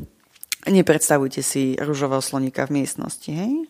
[0.66, 3.66] nepredstavujte si rúžového sloníka v miestnosti, hej?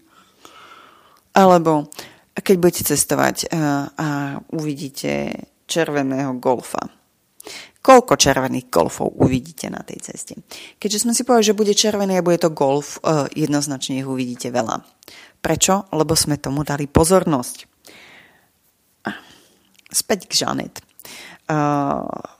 [1.37, 1.89] Alebo
[2.37, 4.09] keď budete cestovať a, a
[4.53, 6.84] uvidíte červeného golfa,
[7.80, 10.34] koľko červených golfov uvidíte na tej ceste.
[10.82, 14.51] Keďže sme si povedali, že bude červený a bude to golf, eh, jednoznačne ich uvidíte
[14.51, 14.82] veľa.
[15.39, 15.87] Prečo?
[15.95, 17.78] Lebo sme tomu dali pozornosť.
[19.87, 20.82] Späť k Žanet.
[20.82, 22.34] Eh,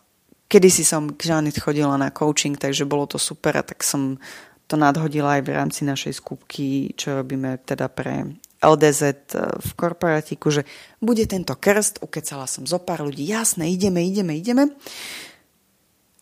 [0.47, 4.23] Kedy si som k Žanet chodila na coaching, takže bolo to super a tak som
[4.67, 9.15] to nadhodila aj v rámci našej skupky, čo robíme teda pre LDZ eh,
[9.59, 10.63] v korporátiku, že
[11.03, 14.75] bude tento krst, ukecala som zo pár ľudí, jasné, ideme, ideme, ideme.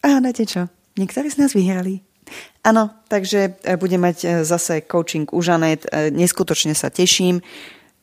[0.04, 0.68] A dáte čo?
[1.00, 2.04] Niektorí z nás vyhrali.
[2.64, 5.88] Áno, takže e, budem mať e, zase coaching u Žanet.
[6.12, 7.40] Neskutočne sa teším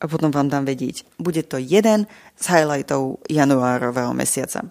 [0.02, 1.06] a potom vám dám vedieť.
[1.18, 4.66] Bude to jeden z highlightov januárového mesiaca.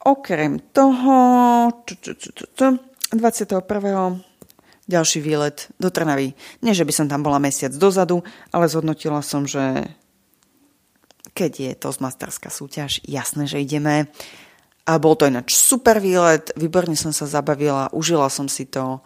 [0.00, 1.16] Okrem toho
[3.12, 4.20] 21.
[4.88, 6.32] ďalší výlet do Trnavy.
[6.64, 9.92] Nie, že by som tam bola mesiac dozadu, ale zhodnotila som, že
[11.36, 14.08] keď je to Toastmasterská súťaž, jasné, že ideme.
[14.88, 19.04] A bol to ináč super výlet, výborne som sa zabavila, užila som si to.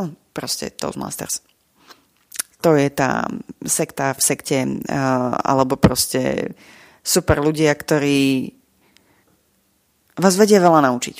[0.00, 1.44] No, proste Toastmasters.
[2.60, 3.28] To je tá
[3.64, 6.52] sekta v sekte, uh, alebo proste
[7.00, 8.59] super ľudia, ktorí
[10.20, 11.16] vás vedia veľa naučiť.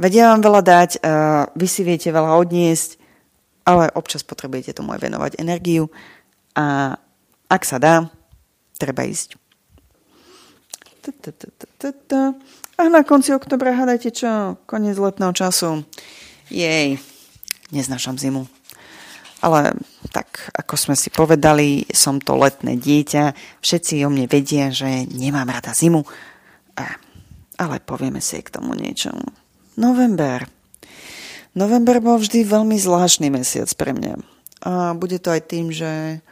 [0.00, 2.96] Vedia vám veľa dať, uh, vy si viete veľa odniesť,
[3.64, 5.92] ale občas potrebujete tomu aj venovať energiu
[6.56, 6.96] a
[7.52, 8.08] ak sa dá,
[8.80, 9.36] treba ísť.
[12.78, 14.56] A na konci oktobra hádajte čo?
[14.64, 15.84] Koniec letného času.
[16.48, 16.98] Jej,
[17.70, 18.48] neznášam zimu.
[19.42, 19.74] Ale
[20.14, 23.58] tak, ako sme si povedali, som to letné dieťa.
[23.58, 26.06] Všetci o mne vedia, že nemám rada zimu.
[27.60, 29.12] Ale povieme si k tomu niečo.
[29.76, 30.48] November.
[31.52, 34.14] November bol vždy veľmi zvláštny mesiac pre mňa.
[34.62, 36.22] A bude to aj tým, že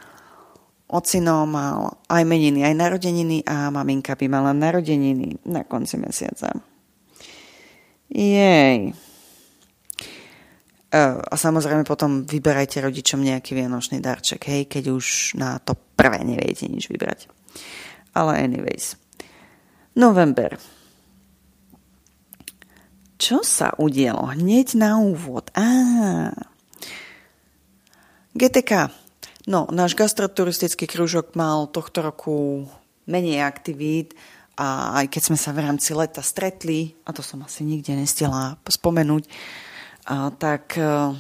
[0.91, 6.51] ocino mal aj meniny, aj narodeniny a maminka by mala narodeniny na konci mesiaca.
[8.11, 8.91] Jej.
[10.91, 16.67] A samozrejme potom vyberajte rodičom nejaký vianočný darček, hej, keď už na to prvé neviete
[16.67, 17.31] nič vybrať.
[18.11, 18.99] Ale anyways.
[19.95, 20.59] November.
[23.21, 25.53] Čo sa udialo hneď na úvod?
[25.53, 26.33] Á.
[28.33, 28.89] GTK
[29.49, 32.69] No, náš gastroturistický kružok mal tohto roku
[33.09, 34.13] menej aktivít
[34.61, 38.61] a aj keď sme sa v rámci leta stretli, a to som asi nikde nestila
[38.69, 39.25] spomenúť,
[40.07, 41.17] a, tak e,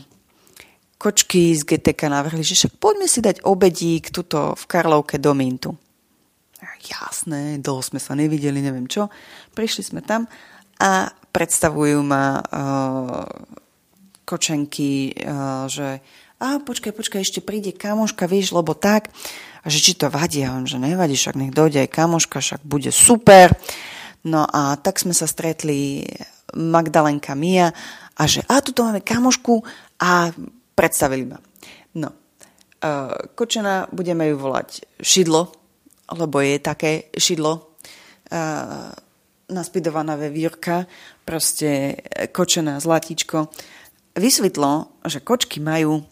[1.00, 5.72] kočky z GTK navrhli, že však poďme si dať obedík tuto v Karlovke do Mintu.
[6.80, 9.08] Jasné, dlho sme sa nevideli, neviem čo.
[9.56, 10.28] Prišli sme tam
[10.76, 13.24] a predstavujú ma uh,
[14.26, 16.02] kočenky, uh, že
[16.40, 19.12] a počkaj, počkaj, ešte príde kamoška, vieš, lebo tak,
[19.60, 22.64] a že či to vadí, a on, že nevadí, však nech dojde aj kamoška, však
[22.64, 23.52] bude super.
[24.24, 26.04] No a tak sme sa stretli
[26.56, 27.72] Magdalenka Mia
[28.16, 29.60] a že a tuto máme kamošku
[30.00, 30.32] a
[30.72, 31.36] predstavili ma.
[32.00, 35.52] No, uh, Kočena budeme ju volať Šidlo,
[36.16, 37.76] lebo je také šidlo.
[38.32, 38.90] Uh,
[39.50, 40.86] naspidovaná vevírka,
[41.26, 43.50] proste kočená zlatíčko,
[44.14, 46.02] vysvetlo, že kočky majú,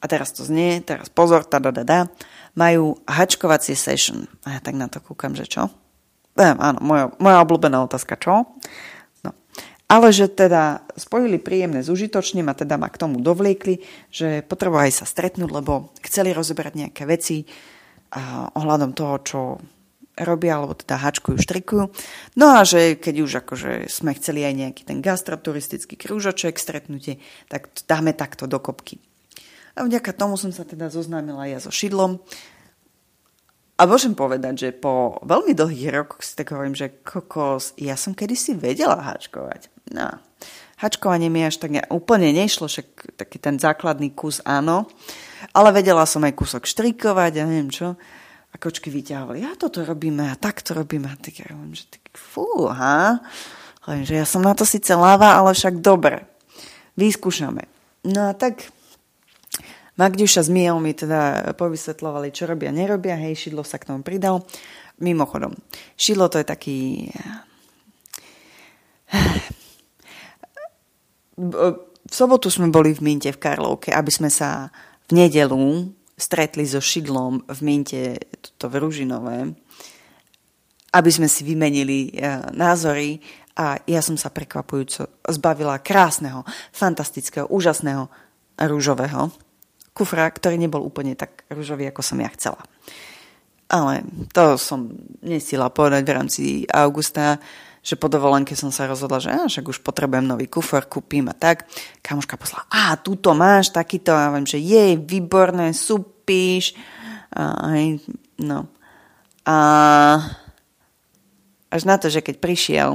[0.00, 2.00] a teraz to znie, teraz pozor, ta da, da, da,
[2.56, 4.26] majú hačkovacie session.
[4.48, 5.70] A ja tak na to kúkam, že čo?
[6.34, 8.48] Viem, áno, moja, moja obľúbená otázka, čo?
[9.26, 9.30] No.
[9.90, 14.94] Ale že teda spojili príjemné s užitočným a teda ma k tomu dovliekli, že potrebovali
[14.94, 17.44] sa stretnúť, lebo chceli rozoberať nejaké veci
[18.10, 19.40] a ohľadom toho, čo
[20.22, 21.84] robia, alebo teda hačkujú, štrikujú.
[22.36, 27.18] No a že keď už akože sme chceli aj nejaký ten gastroturistický krúžoček, stretnutie,
[27.48, 29.00] tak dáme takto do kopky.
[29.78, 32.20] A vďaka tomu som sa teda zoznámila ja so šidlom.
[33.80, 38.12] A môžem povedať, že po veľmi dlhých rokoch si tak hovorím, že kokos, ja som
[38.12, 39.72] kedysi vedela hačkovať.
[39.96, 40.20] No,
[40.80, 44.84] hačkovanie mi až tak ne, úplne nešlo, však taký ten základný kus áno,
[45.56, 47.96] ale vedela som aj kúsok štrikovať a neviem čo.
[48.50, 51.06] A kočky vyťahovali, ja toto robíme a takto robíme.
[51.06, 53.22] A tak ja hovorím, že tak, fú, ha?
[53.86, 56.26] Hovorím, že ja som na to síce láva, ale však dobre.
[56.98, 57.70] Vyskúšame.
[58.04, 58.68] No a tak
[60.00, 63.20] Magdiuša s Mijou mi teda povysvetlovali, čo robia, nerobia.
[63.20, 64.40] Hej, Šidlo sa k tomu pridal.
[64.96, 65.52] Mimochodom,
[65.96, 66.78] Šidlo to je taký...
[71.36, 74.72] V sobotu sme boli v Minte v Karlovke, aby sme sa
[75.08, 75.88] v nedelu
[76.20, 78.20] stretli so šidlom v Minte,
[78.60, 79.56] to v Ružinové,
[80.92, 83.16] aby sme si vymenili uh, názory
[83.56, 88.12] a ja som sa prekvapujúco zbavila krásneho, fantastického, úžasného
[88.60, 89.32] rúžového
[89.96, 92.60] kufra, ktorý nebol úplne tak rúžový, ako som ja chcela.
[93.70, 94.02] Ale
[94.34, 94.90] to som
[95.22, 97.38] nesila povedať v rámci augusta,
[97.80, 101.34] že po dovolenke som sa rozhodla, že á, však už potrebujem nový kufor, kúpim a
[101.34, 101.64] tak.
[102.04, 106.76] Kamuška poslala, a túto máš takýto, a viem, že jej, výborné, supíš.
[107.32, 108.04] A, aj,
[108.44, 108.68] no.
[109.48, 109.56] A
[111.70, 112.90] až na to, že keď prišiel,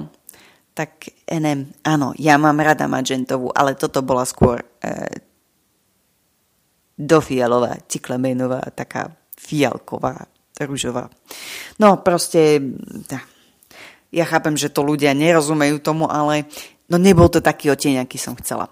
[0.75, 4.67] tak enem, áno, ja mám rada magentovú, ale toto bola skôr e,
[6.99, 10.27] dofialová, cyklamenová, taká fialková,
[10.59, 11.07] rúžová.
[11.79, 12.59] No proste,
[14.15, 16.47] ja chápem, že to ľudia nerozumejú tomu, ale
[16.87, 18.71] no nebol to taký oteň, aký som chcela.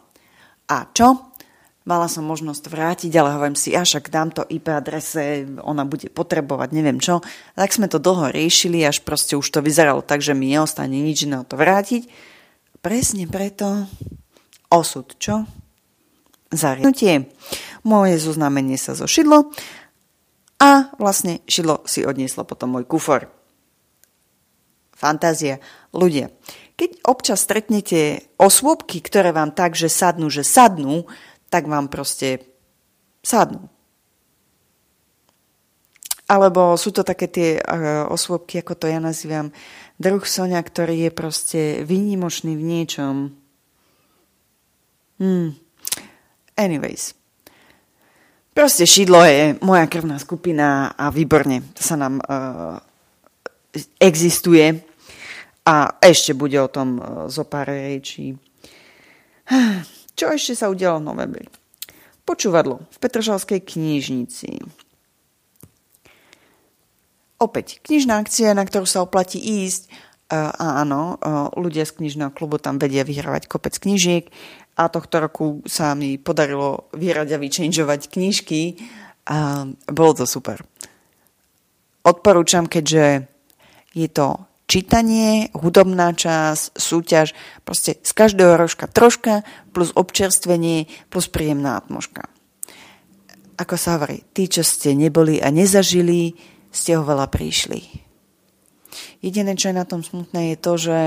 [0.71, 1.35] A čo?
[1.83, 6.07] Mala som možnosť vrátiť, ale hovorím si, až ak dám to IP adrese, ona bude
[6.07, 7.19] potrebovať, neviem čo.
[7.59, 11.27] Tak sme to dlho riešili, až proste už to vyzeralo tak, že mi neostane nič
[11.27, 12.07] iného to vrátiť.
[12.79, 13.83] Presne preto
[14.71, 15.43] osud, čo?
[16.55, 17.27] Zariadnutie.
[17.83, 19.51] Moje zoznámenie sa zo šidlo
[20.63, 23.42] a vlastne šidlo si odnieslo potom môj kufor
[24.93, 25.59] fantázia.
[25.93, 26.33] Ľudia,
[26.73, 31.05] keď občas stretnete osôbky, ktoré vám tak, že sadnú, že sadnú,
[31.53, 32.49] tak vám proste
[33.21, 33.69] sadnú.
[36.25, 39.53] Alebo sú to také tie uh, osôbky, ako to ja nazývam,
[40.01, 43.15] druh Sonia, ktorý je proste výnimočný v niečom.
[45.21, 45.53] Hmm.
[46.57, 47.13] Anyways.
[48.53, 52.77] Proste šidlo je moja krvná skupina a výborne sa nám uh,
[53.99, 54.81] existuje.
[55.63, 57.01] A ešte bude o tom e,
[57.31, 58.35] zo pár rečí.
[60.19, 61.45] Čo ešte sa udialo v novembri?
[62.27, 64.59] Počúvadlo v Petržalskej knižnici.
[67.39, 69.87] Opäť, knižná akcia, na ktorú sa oplatí ísť.
[69.87, 69.89] E,
[70.35, 74.27] a áno, e, ľudia z knižného klubu tam vedia vyhrávať kopec knižiek
[74.75, 78.83] a tohto roku sa mi podarilo vyhrať a vyčenžovať knižky
[79.29, 80.59] a bolo to super.
[82.03, 83.32] Odporúčam, keďže
[83.93, 91.77] je to čítanie, hudobná časť, súťaž, proste z každého rožka troška, plus občerstvenie, plus príjemná
[91.77, 92.25] atmoška.
[93.61, 96.33] Ako sa hovorí, tí, čo ste neboli a nezažili,
[96.73, 97.85] ste ho veľa prišli.
[99.21, 100.99] Jediné, čo je na tom smutné, je to, že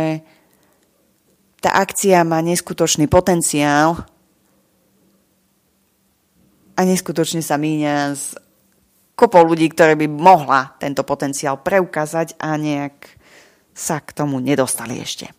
[1.59, 4.07] tá akcia má neskutočný potenciál
[6.78, 8.39] a neskutočne sa míňa s
[9.17, 13.17] kopou ľudí, ktoré by mohla tento potenciál preukázať a nejak
[13.73, 15.33] sa k tomu nedostali ešte.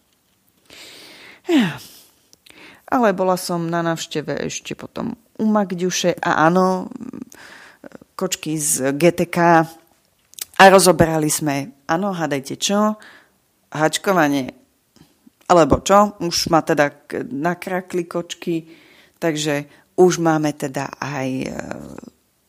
[2.87, 6.89] Ale bola som na návšteve ešte potom u Magďuše a áno,
[8.17, 9.37] kočky z GTK
[10.57, 12.97] a rozoberali sme, áno, hádajte čo,
[13.69, 14.49] hačkovanie,
[15.47, 18.65] alebo čo, už ma teda nakrakli kočky,
[19.21, 21.49] takže už máme teda aj e,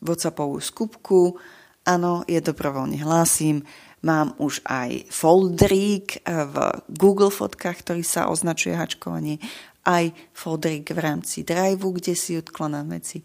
[0.03, 1.39] WhatsAppovú skupku,
[1.87, 3.65] áno, je dobrovoľne hlásim,
[3.99, 9.43] Mám už aj folderík eh, v Google fotkách, ktorý sa označuje hačkovanie,
[9.83, 13.19] aj folderík v rámci Driveu, kde si odkladám veci.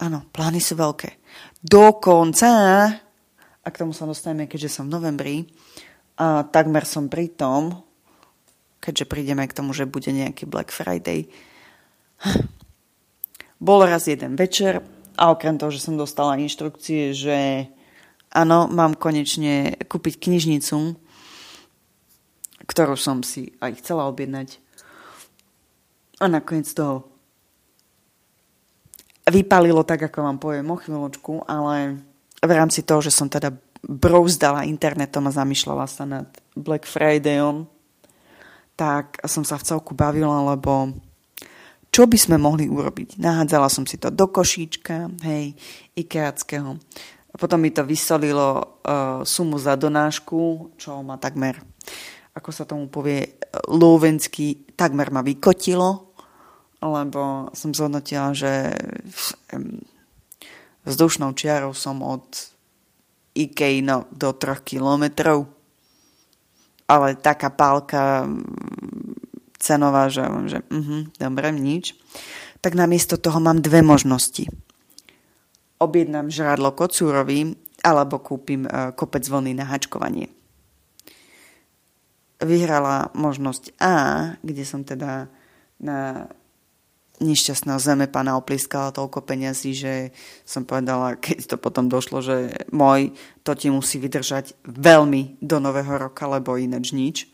[0.00, 1.20] Áno, plány sú veľké.
[1.60, 2.48] Dokonca,
[3.60, 5.36] a k tomu sa dostaneme, keďže som v novembri,
[6.16, 7.84] a takmer som pri tom,
[8.80, 11.28] keďže prídeme k tomu, že bude nejaký Black Friday.
[13.60, 14.80] Bol raz jeden večer
[15.20, 17.68] a okrem toho, že som dostala inštrukcie, že
[18.32, 20.96] áno, mám konečne kúpiť knižnicu,
[22.64, 24.56] ktorú som si aj chcela objednať.
[26.24, 27.04] A nakoniec toho
[29.28, 32.00] vypalilo tak, ako vám poviem o chvíľočku, ale
[32.40, 33.52] v rámci toho, že som teda
[33.84, 37.68] brouzdala internetom a zamýšľala sa nad Black Fridayom,
[38.72, 40.96] tak som sa v celku bavila, lebo
[41.90, 43.18] čo by sme mohli urobiť?
[43.18, 45.54] Nahádzala som si to do košíčka, hej,
[45.98, 46.78] ikeackého.
[47.30, 51.58] A potom mi to vysolilo uh, sumu za donášku, čo ma takmer,
[52.34, 53.38] ako sa tomu povie,
[53.70, 56.14] lúvensky, takmer ma vykotilo,
[56.82, 58.74] lebo som zhodnotila, že
[60.86, 62.24] vzdušnou čiarou som od
[63.30, 65.60] Ikej no, do troch kilometrov
[66.90, 68.26] ale taká pálka
[69.60, 71.94] cenová, že, že uh-huh, dobre, nič.
[72.64, 74.48] Tak namiesto toho mám dve možnosti.
[75.80, 80.28] Objednám žrádlo kocúrovi alebo kúpim uh, kopec vlny na hačkovanie.
[82.40, 83.94] Vyhrala možnosť A,
[84.40, 85.28] kde som teda
[85.80, 86.28] na
[87.20, 89.94] nešťastného zeme pána opliskala toľko peňazí, že
[90.48, 93.12] som povedala, keď to potom došlo, že môj,
[93.44, 97.28] to ti musí vydržať veľmi do nového roka, lebo ináč nič.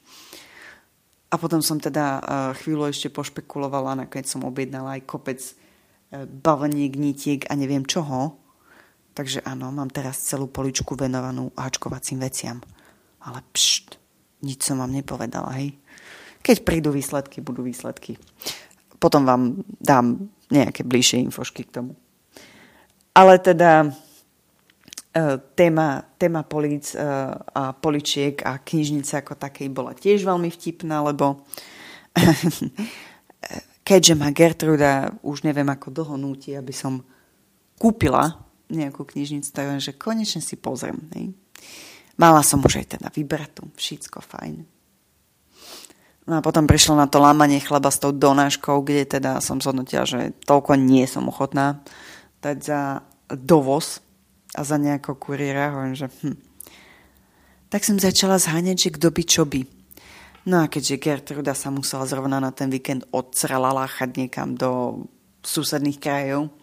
[1.26, 2.22] A potom som teda eh,
[2.62, 8.38] chvíľu ešte pošpekulovala, nakoniec som objednala aj kopec eh, baveniek, nitiek a neviem čoho.
[9.16, 12.60] Takže áno, mám teraz celú poličku venovanú hačkovacím veciam.
[13.24, 13.96] Ale pšt,
[14.44, 15.72] nič som vám nepovedala, hej.
[16.44, 18.20] Keď prídu výsledky, budú výsledky
[18.98, 19.42] potom vám
[19.80, 21.92] dám nejaké bližšie infošky k tomu.
[23.14, 23.92] Ale teda
[25.56, 27.00] téma, téma políc e,
[27.54, 31.40] a poličiek a knižnice ako takej bola tiež veľmi vtipná, lebo
[33.88, 37.00] keďže ma Gertruda už neviem ako dlho núti, aby som
[37.80, 40.98] kúpila nejakú knižnicu, tak že konečne si pozriem.
[41.14, 41.32] Ne?
[42.18, 44.64] Mala som už aj teda vybratú, všetko fajn.
[46.26, 50.02] No a potom prišlo na to lámanie chleba s tou donáškou, kde teda som zhodnotila,
[50.02, 51.86] že toľko nie som ochotná
[52.42, 52.80] dať za
[53.30, 54.02] dovoz
[54.56, 55.76] a za nejakého kuriéra.
[55.76, 56.36] Hovorím, že hm.
[57.68, 59.60] Tak som začala zháňať, že kto by čo by.
[60.46, 65.02] No a keďže Gertruda sa musela zrovna na ten víkend odsralaláchať niekam do
[65.42, 66.54] susedných krajov,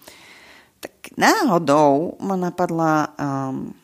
[0.79, 3.75] tak náhodou ma napadla um,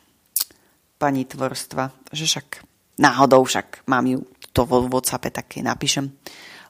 [0.96, 2.64] pani tvorstva, že však
[3.00, 6.12] náhodou však mám ju to vo Whatsappe také napíšem.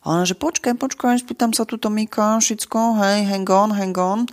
[0.03, 4.25] A ona, že počkaj, počkaj, spýtam sa tuto Mika, všetko, hej, hang on, hang on.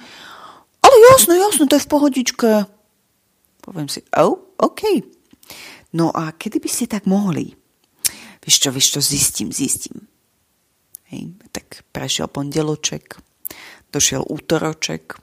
[0.80, 2.50] Ale jasno, jasno, to je v pohodičke.
[3.68, 5.04] Poviem si, oh, OK.
[5.92, 7.52] No a kedy by ste tak mohli?
[8.40, 10.08] Vieš čo, vieš čo, zistím, zistím.
[11.12, 13.20] Hej, tak prešiel pondeloček,
[13.92, 15.20] došiel útoroček,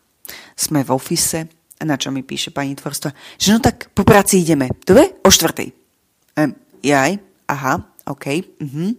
[0.57, 1.49] sme v ofise,
[1.81, 5.21] na čo mi píše pani tvorstva, že no tak po práci ideme, dobre?
[5.25, 5.73] O štvrtej.
[6.37, 6.53] Um,
[6.85, 7.17] jaj,
[7.49, 8.25] aha, OK,
[8.61, 8.93] uh-huh,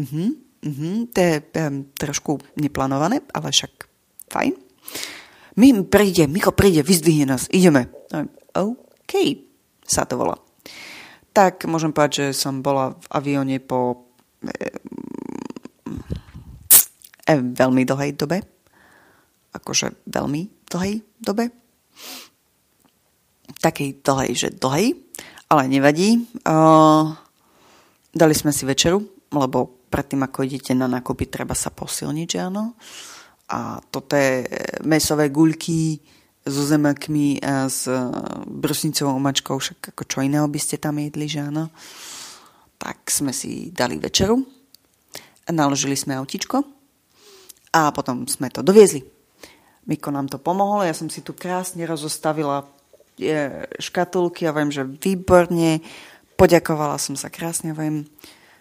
[0.00, 0.28] uh-huh,
[0.64, 0.96] uh-huh.
[1.12, 3.72] to je um, trošku neplánované, ale však
[4.32, 4.52] fajn.
[5.60, 7.92] My príde, Micho príde, vyzdvihne nás, ideme.
[8.56, 9.12] OK,
[9.84, 10.36] sa to volá.
[11.32, 14.10] Tak môžem povedať, že som bola v avióne po
[14.42, 14.68] e,
[17.28, 18.42] e, veľmi dlhej dobe.
[19.54, 21.50] Akože veľmi dlhej dobe.
[23.58, 24.94] Takej dlhej, že dlhej,
[25.50, 26.28] ale nevadí.
[26.46, 27.16] Uh,
[28.18, 28.98] Dali sme si večeru,
[29.30, 32.74] lebo predtým, ako idete na nákupy, treba sa posilniť, že áno.
[33.52, 34.44] A toto je
[34.84, 36.00] mesové guľky
[36.44, 37.88] so zemakmi a s
[38.46, 41.72] brusnicovou omačkou, však ako čo iného by ste tam jedli, že áno.
[42.78, 44.38] Tak sme si dali večeru,
[45.50, 46.62] naložili sme autičko
[47.74, 49.02] a potom sme to doviezli.
[49.88, 52.68] Miko nám to pomohol, ja som si tu krásne rozostavila
[53.82, 55.82] škatulky a viem, že výborne
[56.38, 58.06] Poďakovala som sa krásne, viem,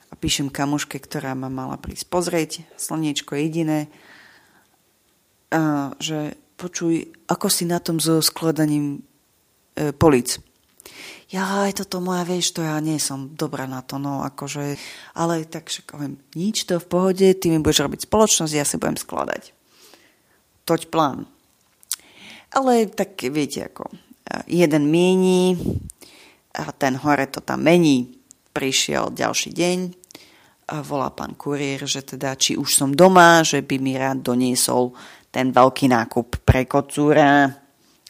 [0.10, 3.86] a píšem kamuške, ktorá ma mala prísť pozrieť, slniečko jediné,
[5.54, 9.06] a, že počuj, ako si na tom so skladaním
[9.78, 10.42] e, polic.
[11.30, 14.80] Ja, aj toto moja, vieš, to ja nie som dobrá na to, no akože,
[15.14, 18.80] ale tak však poviem, nič to v pohode, ty mi budeš robiť spoločnosť, ja si
[18.80, 19.52] budem skladať.
[20.64, 21.28] Toť plán.
[22.56, 23.92] Ale tak viete, ako
[24.48, 25.60] jeden mieni,
[26.58, 28.18] a ten hore to tam mení.
[28.56, 29.78] Prišiel ďalší deň,
[30.68, 34.92] a volá pán kuriér, že teda či už som doma, že by mi rád doniesol
[35.38, 37.46] ten veľký nákup pre kocúra.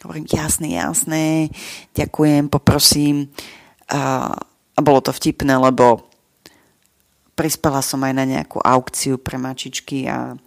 [0.00, 1.52] Hovorím, jasné, jasné,
[1.92, 3.28] ďakujem, poprosím.
[3.92, 4.32] A,
[4.72, 6.08] a bolo to vtipné, lebo
[7.36, 10.40] prispela som aj na nejakú aukciu pre mačičky a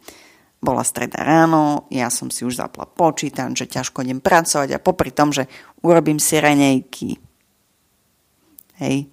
[0.58, 5.14] bola streda ráno, ja som si už zapla počítam, že ťažko idem pracovať a popri
[5.14, 5.46] tom, že
[5.86, 7.18] urobím si renejky.
[8.82, 9.06] Hej,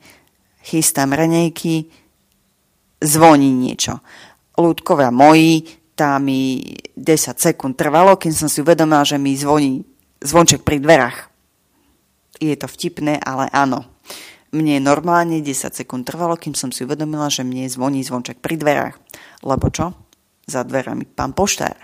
[0.64, 1.88] chystám renejky,
[3.04, 4.00] zvoní niečo.
[4.56, 6.62] Ľudkovia moji, tá mi
[6.94, 9.82] 10 sekúnd trvalo, kým som si uvedomila, že mi zvoní
[10.22, 11.26] zvonček pri dverách.
[12.38, 13.82] Je to vtipné, ale áno.
[14.54, 18.94] Mne normálne 10 sekúnd trvalo, kým som si uvedomila, že mne zvoní zvonček pri dverách.
[19.42, 19.90] Lebo čo?
[20.46, 21.74] Za dverami pán poštár.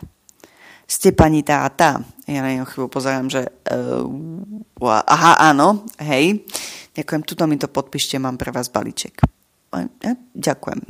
[0.86, 1.98] Ste pani tá a tá.
[2.30, 6.46] Ja na neho chvíľu pozerám, že uh, aha, áno, hej.
[6.94, 9.26] Ďakujem, tuto mi to podpíšte, mám pre vás balíček.
[9.74, 10.86] Ja, ďakujem.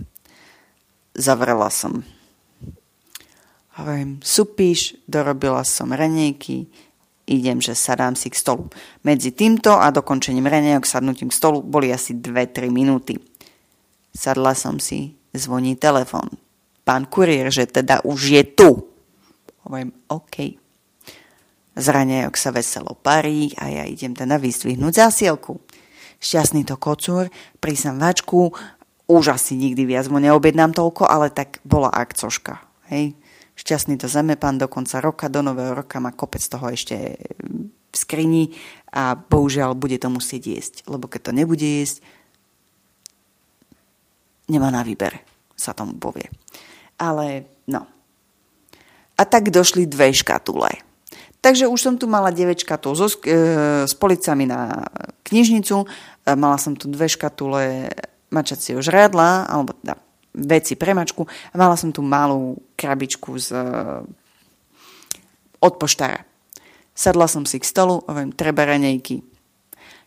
[1.16, 2.04] Zavrela som.
[3.74, 6.70] Hovorím, supíš, dorobila som renejky,
[7.26, 8.70] idem, že sadám si k stolu.
[9.02, 13.18] Medzi týmto a dokončením renejok sadnutím k stolu boli asi 2-3 minúty.
[14.14, 16.30] Sadla som si, zvoní telefon.
[16.86, 18.86] Pán kuriér, že teda už je tu.
[19.66, 20.54] Hovorím, OK.
[21.74, 25.58] Z ranejok sa veselo parí a ja idem teda vyzdvihnúť zásielku.
[26.22, 27.26] Šťastný to kocúr,
[27.58, 28.54] prísam vačku,
[29.10, 32.62] už asi nikdy viac mu neobjednám toľko, ale tak bola akcoška.
[32.94, 33.18] Hej
[33.54, 37.18] šťastný to zeme pán do konca roka, do nového roka má kopec toho ešte
[37.94, 38.50] v skrini
[38.90, 40.74] a bohužiaľ bude to musieť jesť.
[40.90, 42.02] Lebo keď to nebude jesť,
[44.50, 45.22] nemá na výber,
[45.54, 46.26] sa tomu povie.
[46.98, 47.86] Ale no.
[49.14, 50.82] A tak došli dve škatule.
[51.44, 54.88] Takže už som tu mala 9 škatul so, e, s policami na
[55.28, 55.86] knižnicu, e,
[56.40, 57.92] mala som tu dve škatule
[58.32, 60.00] mačacieho žrádla, alebo teda
[60.34, 63.54] veci pre mačku a mala som tu malú krabičku z,
[65.62, 66.26] od poštára.
[66.94, 69.22] Sadla som si k stolu, hovorím, treba ranejky.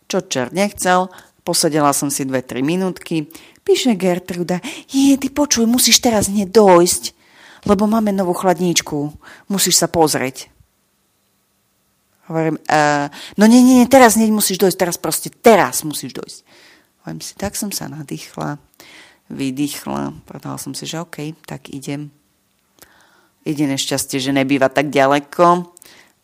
[0.08, 1.12] Čo čert nechcel,
[1.44, 3.28] posadila som si dve, tri minútky,
[3.64, 7.12] píše Gertruda, je, ty počuj, musíš teraz hneď dojsť,
[7.68, 9.12] lebo máme novú chladníčku,
[9.52, 10.48] musíš sa pozrieť.
[12.28, 13.08] Hovorím, uh,
[13.40, 16.38] no nie, nie, nie, teraz hneď musíš dojsť, teraz proste, teraz musíš dojsť.
[17.04, 18.60] Hovorím si, tak som sa nadýchla
[19.28, 20.24] vydýchla.
[20.24, 22.08] Povedala som si, že OK, tak idem.
[23.44, 25.72] Jediné šťastie, že nebýva tak ďaleko.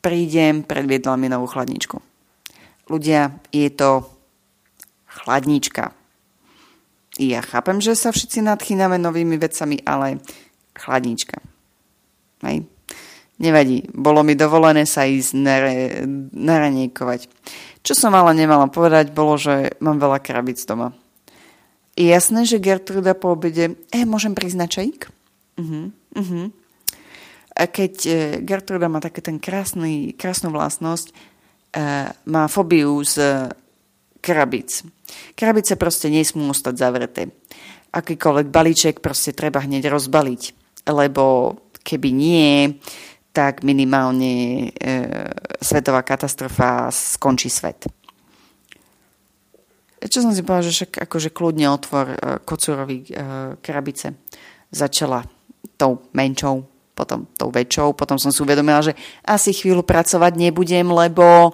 [0.05, 1.97] Prídem, predviedla mi novú chladničku.
[2.93, 4.05] Ľudia, je to
[5.09, 5.97] chladnička.
[7.17, 10.21] Ja chápem, že sa všetci nadchýname novými vecami, ale
[10.75, 11.39] chladnička.
[12.45, 12.67] Hej.
[13.35, 15.77] Nevadí, bolo mi dovolené sa ísť nare,
[16.35, 17.27] naranejkovať.
[17.83, 20.95] Čo som ale nemala povedať, bolo, že mám veľa krabic doma
[21.95, 25.07] je jasné, že Gertruda po obede, e, môžem prísť na čajík?
[25.55, 26.47] Uh-huh, uh-huh.
[27.55, 31.15] A keď e, Gertruda má také ten krásny, krásnu vlastnosť, e,
[32.11, 33.47] má fóbiu z
[34.19, 34.83] krabic.
[35.39, 37.23] Krabice proste nesmú ostať zavreté.
[37.95, 40.43] Akýkoľvek balíček proste treba hneď rozbaliť,
[40.91, 41.55] lebo
[41.87, 42.75] keby nie,
[43.31, 44.99] tak minimálne e,
[45.63, 47.87] svetová katastrofa skončí svet.
[50.05, 54.13] Čo som si povedala, že však akože kľudne otvor uh, kocúrový uh, krabice.
[54.69, 55.25] Začala
[55.81, 58.93] tou menšou, potom tou väčšou, potom som si uvedomila, že
[59.25, 61.53] asi chvíľu pracovať nebudem, lebo uh,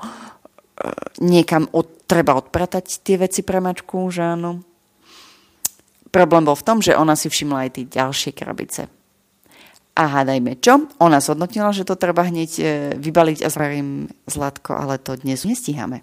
[1.23, 4.67] niekam od, treba odpratať tie veci pre mačku, že áno.
[6.11, 8.91] Problém bol v tom, že ona si všimla aj tie ďalšie krabice.
[9.95, 10.91] A hádajme čo?
[10.99, 12.51] Ona zhodnotila, že to treba hneď
[12.99, 16.03] vybaliť a zvarím zlatko, ale to dnes nestíhame.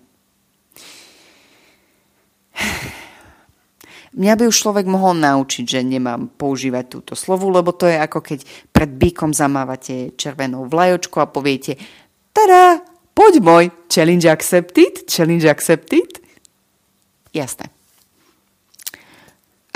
[4.16, 8.24] Mňa by už človek mohol naučiť, že nemám používať túto slovu, lebo to je ako
[8.24, 8.39] keď
[8.72, 11.76] pred bíkom zamávate červenou vlajočku a poviete
[12.32, 12.80] tada,
[13.12, 16.24] poď môj, challenge accepted, challenge accepted.
[17.36, 17.68] Jasné.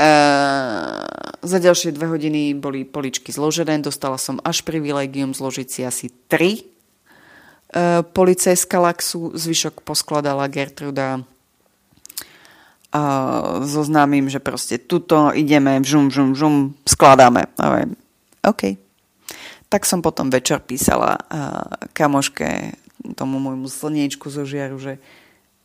[0.02, 0.98] Uh,
[1.46, 6.66] za ďalšie dve hodiny boli poličky zložené, dostala som až privilegium zložiť si asi tri
[7.76, 11.22] uh, police z Kalaxu, zvyšok poskladala Gertruda
[12.92, 13.04] a
[13.64, 17.48] zoznámim, že proste tuto ideme, žum, žum, žum, skladáme.
[18.44, 18.76] OK.
[19.72, 21.16] Tak som potom večer písala
[21.96, 22.76] kamoške,
[23.16, 25.00] tomu môjmu slniečku zo žiaru, že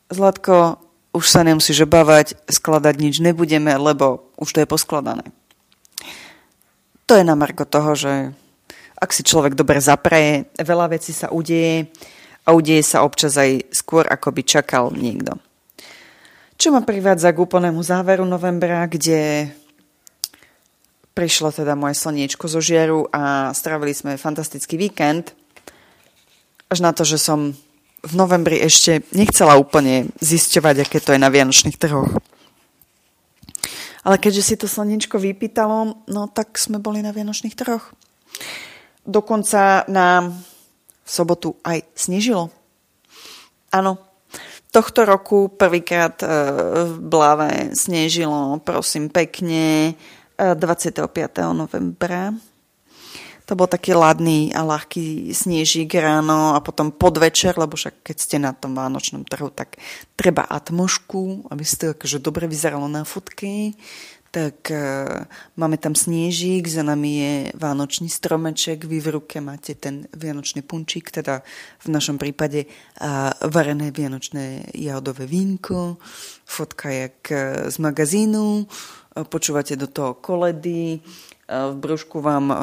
[0.07, 0.79] Zlatko,
[1.11, 5.27] už sa nemusíš obávať, skladať nič nebudeme, lebo už to je poskladané.
[7.11, 8.31] To je na marko toho, že
[8.95, 11.91] ak si človek dobre zapreje, veľa vecí sa udeje
[12.47, 15.35] a udeje sa občas aj skôr, ako by čakal niekto.
[16.57, 19.53] Čo ma privádza k úplnému záveru novembra, kde
[21.13, 25.37] prišlo teda moje slniečko zo žiaru a stravili sme fantastický víkend.
[26.73, 27.53] Až na to, že som
[28.01, 32.09] v novembri ešte nechcela úplne zisťovať, aké to je na vianočných trhoch.
[34.07, 37.91] Ale keďže si to slnečko vypýtalo, no tak sme boli na Vianočných trhoch.
[39.03, 40.31] Dokonca nám
[41.03, 42.47] v sobotu aj snežilo.
[43.67, 43.99] Áno,
[44.77, 46.29] tohto roku prvýkrát e,
[46.85, 49.97] v Blave snežilo, prosím, pekne,
[50.37, 51.01] 25.
[51.01, 52.29] E, novembra.
[53.49, 58.37] To bol taký ladný a ľahký snežík ráno a potom podvečer, lebo však keď ste
[58.37, 59.81] na tom vánočnom trhu, tak
[60.13, 63.73] treba atmošku, aby ste akože dobre vyzeralo na fotky
[64.31, 65.23] tak uh,
[65.55, 71.09] máme tam sniežík, za nami je vánočný stromeček, vy v ruke máte ten vianočný punčík,
[71.11, 71.41] teda
[71.83, 75.97] v našom prípade uh, varené vianočné jahodové vínko,
[76.45, 82.57] fotka jak uh, z magazínu, uh, počúvate do toho koledy, uh, v brúšku vám uh,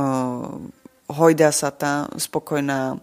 [1.08, 3.00] hojda sa tá spokojná uh,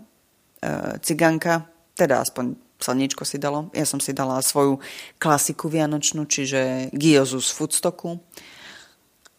[1.01, 1.66] ciganka,
[1.97, 3.70] teda aspoň slniečko si dalo.
[3.78, 4.82] Ja som si dala svoju
[5.22, 8.18] klasiku vianočnú, čiže giozu z Foodstocku.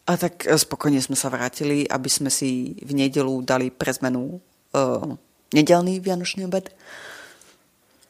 [0.03, 4.39] A tak e, spokojne sme sa vrátili, aby sme si v nedelu dali pre zmenu
[4.75, 5.15] uh,
[5.55, 6.75] nedelný vianočný obed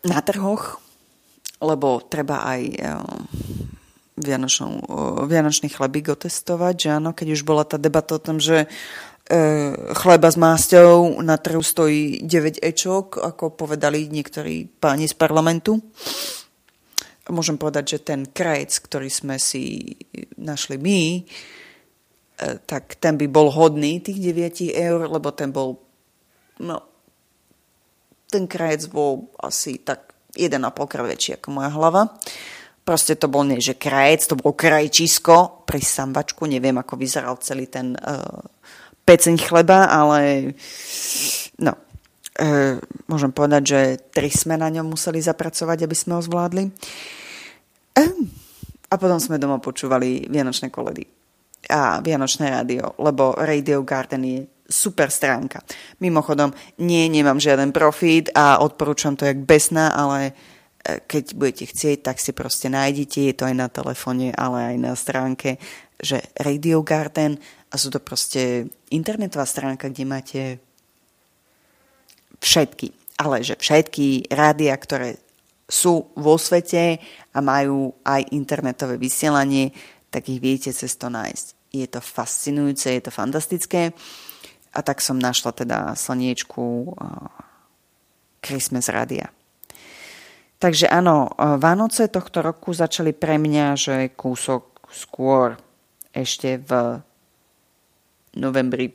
[0.01, 0.81] na trhoch,
[1.61, 3.05] lebo treba aj uh,
[4.17, 8.65] vianočnú, uh, vianočný chlebík otestovať, že áno, keď už bola tá debata o tom, že
[9.95, 15.79] chleba s másťou na trhu stojí 9 ečok, ako povedali niektorí páni z parlamentu.
[17.31, 19.95] Môžem povedať, že ten krajec, ktorý sme si
[20.35, 21.23] našli my,
[22.65, 25.79] tak ten by bol hodný tých 9 eur, lebo ten bol,
[26.59, 26.77] no,
[28.27, 30.57] ten krajec bol asi tak 1,5
[30.89, 32.09] krát väčší ako moja hlava.
[32.83, 37.69] Proste to bol nie, že krajec, to bol krajčisko pri sambačku, neviem, ako vyzeral celý
[37.71, 38.43] ten uh,
[39.07, 40.51] peceň chleba, ale
[41.63, 42.75] no, uh,
[43.07, 43.79] môžem povedať, že
[44.11, 46.75] tri sme na ňom museli zapracovať, aby sme ho zvládli.
[47.95, 48.27] Uh,
[48.91, 51.22] a potom sme doma počúvali Vianočné koledy
[51.69, 55.61] a Vianočné rádio, lebo Radio Garden je super stránka.
[55.99, 56.51] Mimochodom,
[56.81, 60.33] nie, nemám žiaden profit a odporúčam to jak besná, ale
[60.81, 64.77] e, keď budete chcieť, tak si proste nájdete, je to aj na telefóne, ale aj
[64.79, 65.61] na stránke,
[66.01, 67.37] že Radio Garden
[67.69, 70.41] a sú to proste internetová stránka, kde máte
[72.43, 72.91] všetky,
[73.21, 75.21] ale že všetky rádia, ktoré
[75.69, 76.99] sú vo svete
[77.31, 79.71] a majú aj internetové vysielanie,
[80.13, 81.73] tak ich viete cez to nájsť.
[81.73, 83.97] Je to fascinujúce, je to fantastické.
[84.69, 86.93] A tak som našla teda slniečku
[88.45, 89.33] Christmas Radia.
[90.61, 95.57] Takže áno, Vánoce tohto roku začali pre mňa, že kúsok skôr
[96.13, 97.01] ešte v
[98.37, 98.93] novembri.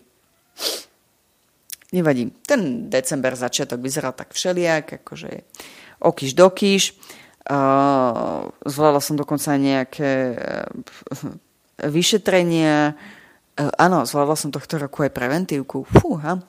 [1.93, 2.31] Nevadí.
[2.47, 5.31] Ten december začiatok vyzeral tak všelijak, akože
[5.99, 6.83] okyš dokyš.
[7.49, 10.69] Uh, zvolala som dokonca nejaké uh,
[11.81, 12.93] vyšetrenia.
[13.57, 15.89] Uh, áno, zvolala som tohto roku aj preventívku.
[15.89, 16.45] Fúha.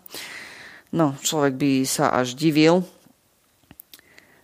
[0.92, 2.84] No, človek by sa až divil.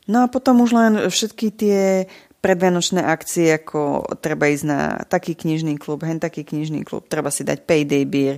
[0.08, 2.08] No a potom už len všetky tie
[2.40, 7.42] predvianočné akcie, ako treba ísť na taký knižný klub, hen taký knižný klub, treba si
[7.42, 8.38] dať payday beer,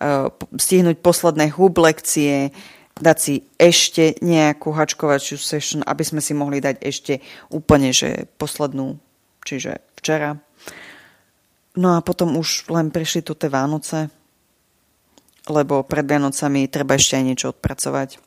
[0.00, 2.54] uh, stihnúť posledné hub lekcie,
[3.00, 9.00] dať si ešte nejakú hačkovačiu session, aby sme si mohli dať ešte úplne, že poslednú,
[9.42, 10.36] čiže včera.
[11.74, 14.12] No a potom už len prišli tu tie Vánoce,
[15.48, 18.20] lebo pred Vianocami treba ešte aj niečo odpracovať.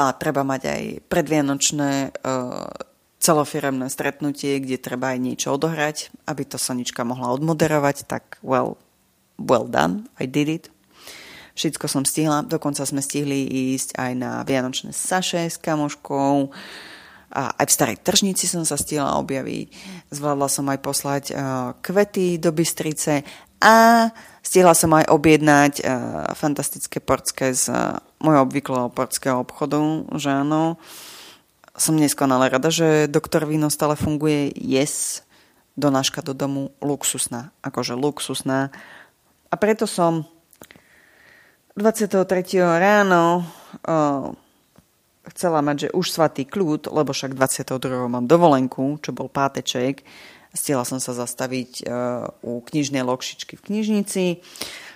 [0.00, 1.92] A treba mať aj predvianočné
[2.24, 2.72] uh,
[3.20, 8.80] celofiremné stretnutie, kde treba aj niečo odohrať, aby to Sonička mohla odmoderovať, tak well,
[9.36, 10.64] well done, I did it.
[11.54, 16.52] Všetko som stihla, dokonca sme stihli ísť aj na Vianočné saše s kamoškou,
[17.30, 19.70] a aj v starej tržnici som sa stihla objaviť.
[20.10, 23.22] Zvládla som aj poslať uh, kvety do Bystrice
[23.62, 24.10] a
[24.42, 25.86] stihla som aj objednať uh,
[26.34, 29.78] fantastické portské z uh, môjho obvyklého portského obchodu,
[30.18, 30.74] že áno.
[31.78, 34.50] Som neskonale rada, že doktor víno stále funguje.
[34.58, 35.22] Yes,
[35.78, 38.74] donáška do domu luxusná, akože luxusná.
[39.48, 40.26] A preto som
[41.80, 42.60] 23.
[42.60, 44.36] ráno o,
[45.32, 48.04] chcela mať, že už svatý kľud, lebo však 22.
[48.04, 50.04] mám dovolenku, čo bol páteček.
[50.52, 54.24] Stihla som sa zastaviť uh, u knižnej lokšičky v knižnici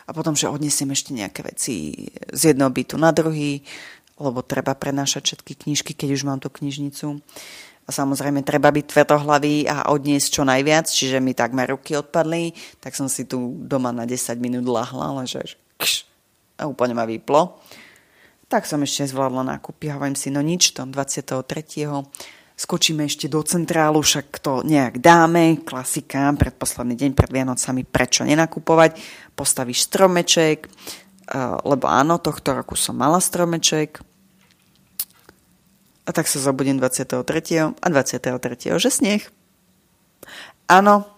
[0.03, 3.63] a potom, že odnesiem ešte nejaké veci z jedného bytu na druhý,
[4.19, 7.23] lebo treba prenášať všetky knižky, keď už mám tú knižnicu.
[7.87, 12.51] A samozrejme treba byť tvrdohlavý a odniesť čo najviac, čiže mi takmer ruky odpadli,
[12.83, 16.14] tak som si tu doma na 10 minút lahla, ale že kš,
[16.63, 17.59] úplne ma vyplo.
[18.47, 21.43] Tak som ešte zvládla nákupy, hovorím si, no nič, to 23.
[22.55, 29.01] skočíme ešte do centrálu, však to nejak dáme, klasika, predposledný deň pred Vianocami, prečo nenakupovať,
[29.35, 30.71] postavíš stromeček,
[31.67, 33.99] lebo áno, tohto roku som mala stromeček,
[36.05, 37.17] a tak sa zobudím 23.
[37.81, 38.77] a 23.
[38.77, 39.25] že sneh.
[40.69, 41.09] Áno,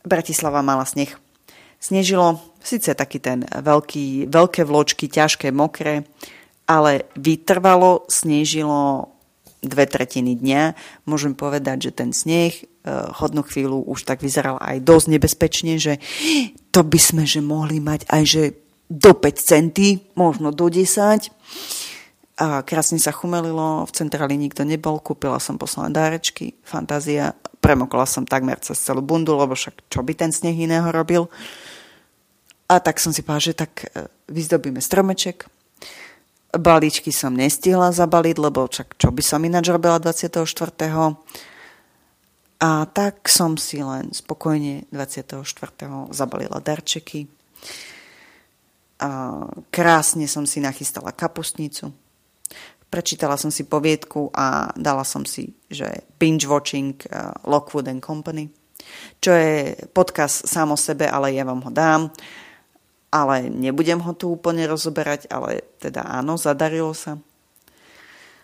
[0.00, 1.12] Bratislava mala sneh.
[1.76, 6.08] Snežilo, síce taký ten veľký, veľké vločky, ťažké, mokré,
[6.64, 9.12] ale vytrvalo, snežilo
[9.60, 10.62] dve tretiny dňa.
[11.08, 12.66] Môžem povedať, že ten sneh eh,
[13.20, 16.00] hodnú chvíľu už tak vyzeral aj dosť nebezpečne, že
[16.72, 18.42] to by sme že mohli mať aj že
[18.88, 21.32] do 5 centy, možno do 10.
[22.34, 28.26] A krásne sa chumelilo, v centráli nikto nebol, kúpila som posledné dárečky, fantázia, premokla som
[28.26, 31.30] takmer cez celú bundu, lebo však čo by ten sneh iného robil.
[32.68, 35.48] A tak som si povedala, že tak eh, vyzdobíme stromeček,
[36.54, 40.46] Balíčky som nestihla zabaliť, lebo čak čo by som ináč robila 24.
[42.62, 45.42] A tak som si len spokojne 24.
[46.14, 47.26] zabalila darčeky.
[49.02, 49.10] A
[49.74, 51.90] krásne som si nachystala kapustnicu.
[52.86, 58.46] Prečítala som si poviedku a dala som si, že binge watching uh, Lockwood and Company,
[59.18, 62.14] čo je podcast sám o sebe, ale ja vám ho dám
[63.14, 67.14] ale nebudem ho tu úplne rozoberať, ale teda áno, zadarilo sa.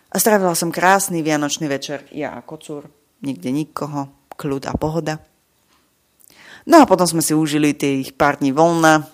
[0.07, 2.87] A strávila som krásny vianočný večer, ja a kocúr,
[3.19, 4.07] nikde nikoho,
[4.39, 5.19] kľud a pohoda.
[6.63, 9.11] No a potom sme si užili tých pár dní voľna,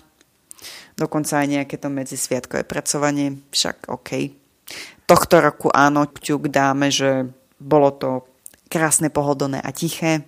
[0.93, 4.09] dokonca aj nejaké to medzisviatkové pracovanie, však OK.
[5.09, 8.09] Tohto roku áno, ťuk dáme, že bolo to
[8.69, 10.21] krásne, pohodlné a tiché.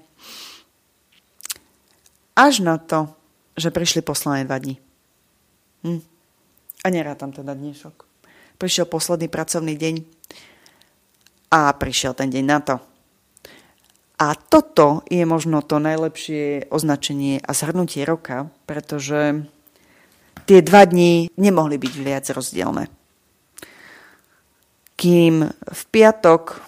[2.33, 3.13] Až na to,
[3.59, 4.79] že prišli posledné dva dní.
[5.83, 6.03] Hm.
[6.83, 8.03] A nerátam teda dnešok.
[8.59, 9.95] Prišiel posledný pracovný deň
[11.55, 12.75] a prišiel ten deň na to.
[14.19, 19.47] A toto je možno to najlepšie označenie a zhrnutie roka, pretože
[20.43, 22.91] tie dva dní nemohli byť viac rozdielne.
[24.99, 26.59] Kým v piatok,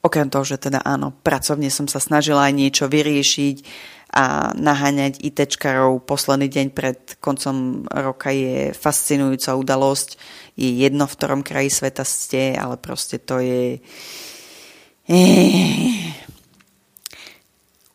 [0.00, 3.56] okrem toho, že teda áno, pracovne som sa snažila aj niečo vyriešiť,
[4.14, 10.14] a naháňať ITčkarov posledný deň pred koncom roka je fascinujúca udalosť.
[10.54, 13.82] Je jedno, v ktorom kraji sveta ste, ale proste to je...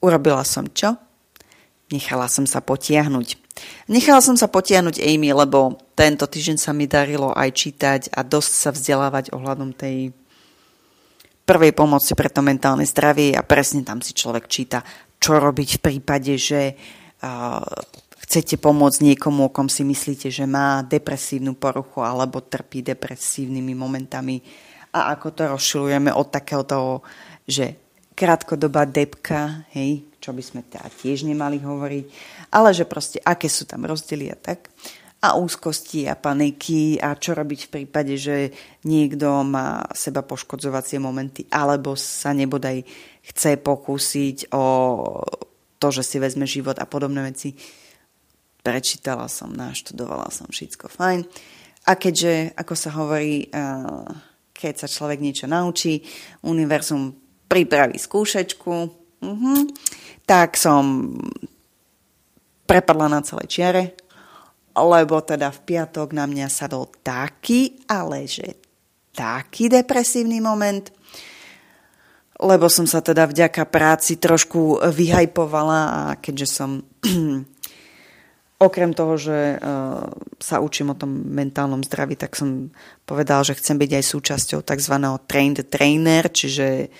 [0.04, 1.00] Urobila som čo?
[1.88, 3.40] Nechala som sa potiahnuť.
[3.88, 8.52] Nechala som sa potiahnuť Amy, lebo tento týždeň sa mi darilo aj čítať a dosť
[8.52, 10.12] sa vzdelávať ohľadom tej
[11.48, 14.86] prvej pomoci pre to mentálne zdravie a presne tam si človek číta
[15.20, 16.80] čo robiť v prípade, že
[18.26, 24.40] chcete pomôcť niekomu, o kom si myslíte, že má depresívnu poruchu alebo trpí depresívnymi momentami.
[24.96, 27.06] A ako to rozšilujeme od takého toho,
[27.46, 27.78] že
[28.16, 32.06] krátkodobá depka, hej, čo by sme teda tiež nemali hovoriť,
[32.52, 34.68] ale že proste aké sú tam rozdiely a tak.
[35.20, 38.56] A úzkosti a paniky a čo robiť v prípade, že
[38.88, 42.88] niekto má seba poškodzovacie momenty alebo sa nebodaj
[43.30, 44.66] chce pokúsiť o
[45.80, 47.56] to, že si vezme život a podobné veci.
[48.60, 51.24] Prečítala som, naštudovala som všetko fajn.
[51.88, 53.48] A keďže, ako sa hovorí,
[54.52, 56.04] keď sa človek niečo naučí,
[56.44, 57.16] univerzum
[57.48, 58.76] pripraví skúšečku,
[59.24, 59.60] uh-huh,
[60.28, 61.16] tak som
[62.68, 63.84] prepadla na celej čiare,
[64.76, 68.60] lebo teda v piatok na mňa sadol taký, ale že
[69.16, 70.92] taký depresívny moment,
[72.40, 76.88] lebo som sa teda vďaka práci trošku vyhajpovala a keďže som
[78.60, 80.08] okrem toho, že uh,
[80.40, 82.72] sa učím o tom mentálnom zdraví, tak som
[83.04, 84.96] povedal, že chcem byť aj súčasťou tzv.
[85.28, 86.92] trained trainer, čiže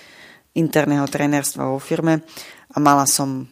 [0.56, 2.24] interného trénerstva vo firme
[2.72, 3.48] a mala som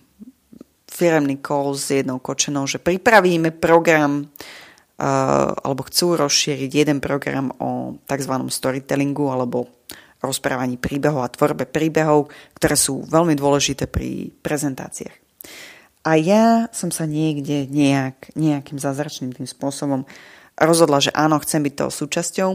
[0.88, 7.96] firemný call s jednou kočenou, že pripravíme program uh, alebo chcú rozšíriť jeden program o
[8.04, 8.34] tzv.
[8.48, 9.68] storytellingu alebo
[10.22, 15.14] rozprávaní príbehov a tvorbe príbehov, ktoré sú veľmi dôležité pri prezentáciách.
[16.06, 20.08] A ja som sa niekde nejak, nejakým zázračným tým spôsobom
[20.56, 22.50] rozhodla, že áno, chcem byť toho súčasťou.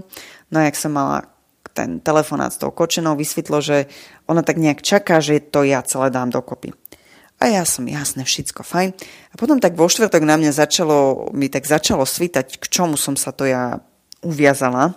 [0.52, 1.30] No a jak som mala
[1.73, 3.90] ten telefonát s tou kočenou, vysvetlo, že
[4.30, 6.76] ona tak nejak čaká, že to ja celé dám dokopy.
[7.41, 8.90] A ja som, jasné, všetko fajn.
[9.34, 13.19] A potom tak vo štvrtok na mňa začalo, mi tak začalo svítať, k čomu som
[13.19, 13.84] sa to ja
[14.23, 14.95] uviazala.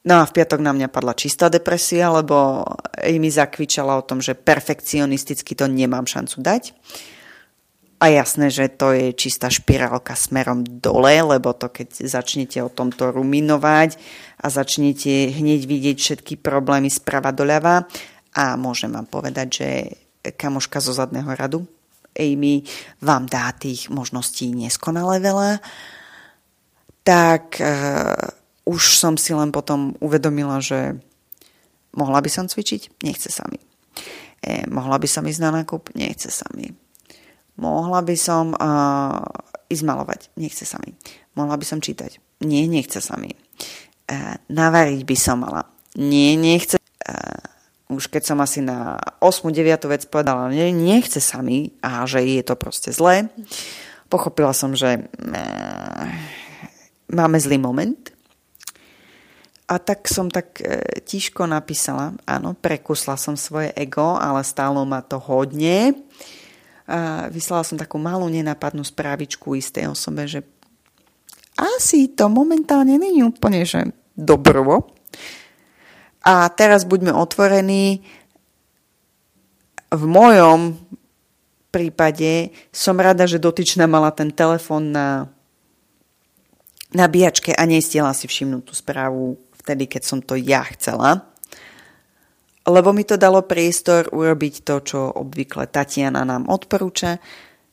[0.00, 2.64] No a v piatok na mňa padla čistá depresia, lebo
[3.04, 6.72] mi zakvičala o tom, že perfekcionisticky to nemám šancu dať.
[8.00, 13.12] A jasné, že to je čistá špirálka smerom dole, lebo to keď začnete o tomto
[13.12, 14.00] ruminovať
[14.40, 17.84] a začnete hneď vidieť všetky problémy sprava doľava
[18.32, 19.68] a môžem vám povedať, že
[20.32, 21.68] kamoška zo zadného radu,
[22.16, 22.64] Amy,
[23.04, 25.60] vám dá tých možností neskonale veľa,
[27.04, 28.39] tak uh,
[28.70, 30.94] už som si len potom uvedomila, že
[31.98, 33.02] mohla by som cvičiť?
[33.02, 33.58] Nechce sa mi.
[34.46, 35.90] E, mohla by som ísť na nákup?
[35.98, 36.70] Nechce sa mi
[37.60, 39.20] Mohla by som uh,
[39.68, 40.20] ísť malovať.
[40.40, 40.96] Nechce sa mi.
[41.36, 42.16] Mohla by som čítať.
[42.40, 43.36] Nie, nechce sa mi.
[44.08, 45.68] Uh, navariť by som mala.
[45.92, 46.80] Nie, nechce.
[47.04, 49.52] Uh, už keď som asi na 8.
[49.52, 49.92] 9.
[49.92, 53.28] vec povedala, nie, nechce sa mi a že je to proste zlé,
[54.08, 56.06] pochopila som, že uh,
[57.12, 57.98] máme zlý moment.
[59.70, 64.98] A tak som tak e, tiško napísala, áno, prekusla som svoje ego, ale stálo ma
[64.98, 65.94] to hodne
[66.90, 70.42] a vyslala som takú malú nenapadnú správičku istej osobe, že
[71.54, 74.90] asi to momentálne není úplne, že dobrovo.
[76.26, 78.02] A teraz buďme otvorení.
[79.94, 80.82] V mojom
[81.70, 85.30] prípade som rada, že dotyčná mala ten telefon na
[86.90, 89.38] nabíjačke a nestiela si všimnúť tú správu
[89.70, 91.30] vtedy, keď som to ja chcela
[92.68, 97.18] lebo mi to dalo priestor urobiť to, čo obvykle Tatiana nám odporúča,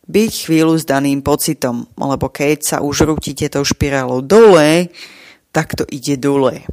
[0.07, 4.87] byť chvíľu s daným pocitom, lebo keď sa už rútite tou špirálou dole,
[5.51, 6.63] tak to ide dole.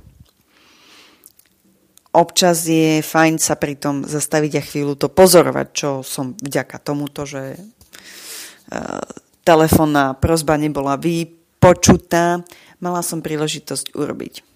[2.14, 7.26] Občas je fajn sa pri tom zastaviť a chvíľu to pozorovať, čo som vďaka tomuto,
[7.26, 9.02] že uh,
[9.42, 12.38] telefónna prozba nebola vypočutá,
[12.78, 14.53] mala som príležitosť urobiť.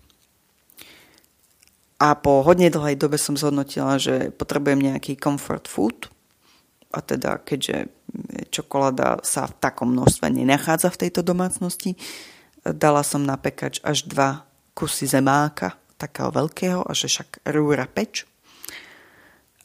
[1.98, 6.06] A po hodne dlhej dobe som zhodnotila, že potrebujem nejaký comfort food.
[6.94, 7.90] A teda, keďže
[8.54, 11.98] čokoláda sa v takom množstve nenachádza v tejto domácnosti,
[12.64, 18.24] dala som na pekač až dva kusy zemáka, takého veľkého, a že však rúra peč.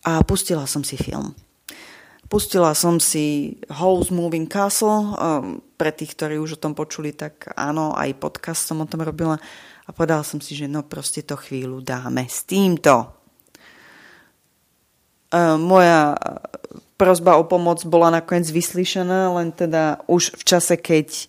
[0.04, 1.38] A pustila som si film.
[2.28, 5.14] Pustila som si House Moving Castle,
[5.78, 9.38] pre tých, ktorí už o tom počuli, tak áno, aj podcast som o tom robila
[9.84, 13.12] a povedal som si, že no proste to chvíľu dáme s týmto.
[15.34, 16.16] Uh, moja
[16.96, 21.28] prozba o pomoc bola nakoniec vyslyšená, len teda už v čase, keď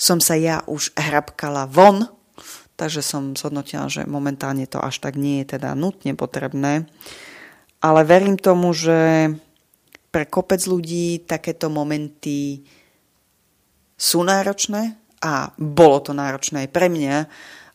[0.00, 2.08] som sa ja už hrabkala von,
[2.80, 6.88] takže som zhodnotila, že momentálne to až tak nie je teda nutne potrebné.
[7.84, 9.28] Ale verím tomu, že
[10.08, 12.64] pre kopec ľudí takéto momenty
[14.00, 17.16] sú náročné a bolo to náročné aj pre mňa,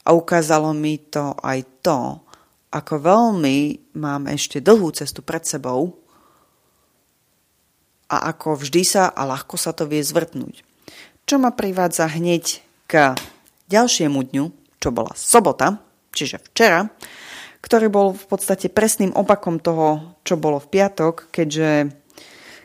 [0.05, 2.21] a ukázalo mi to aj to,
[2.69, 5.97] ako veľmi mám ešte dlhú cestu pred sebou
[8.05, 10.61] a ako vždy sa a ľahko sa to vie zvrtnúť.
[11.25, 13.17] Čo ma privádza hneď k
[13.65, 14.45] ďalšiemu dňu,
[14.77, 15.81] čo bola sobota,
[16.13, 16.85] čiže včera,
[17.65, 21.89] ktorý bol v podstate presným opakom toho, čo bolo v piatok, keďže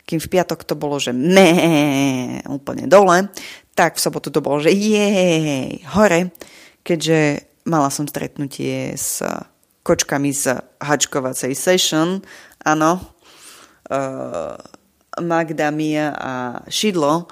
[0.05, 3.33] kým v piatok to bolo, že mé, úplne dole,
[3.73, 6.35] tak v sobotu to bolo, že jej, hore
[6.83, 9.21] keďže mala som stretnutie s
[9.85, 12.21] kočkami z hačkovacej session,
[12.65, 13.01] áno,
[13.89, 14.57] uh,
[15.21, 16.33] Magda, Mia a
[16.69, 17.27] Šidlo,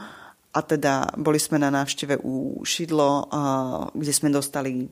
[0.48, 4.88] a teda boli sme na návšteve u Šidlo, uh, kde sme dostali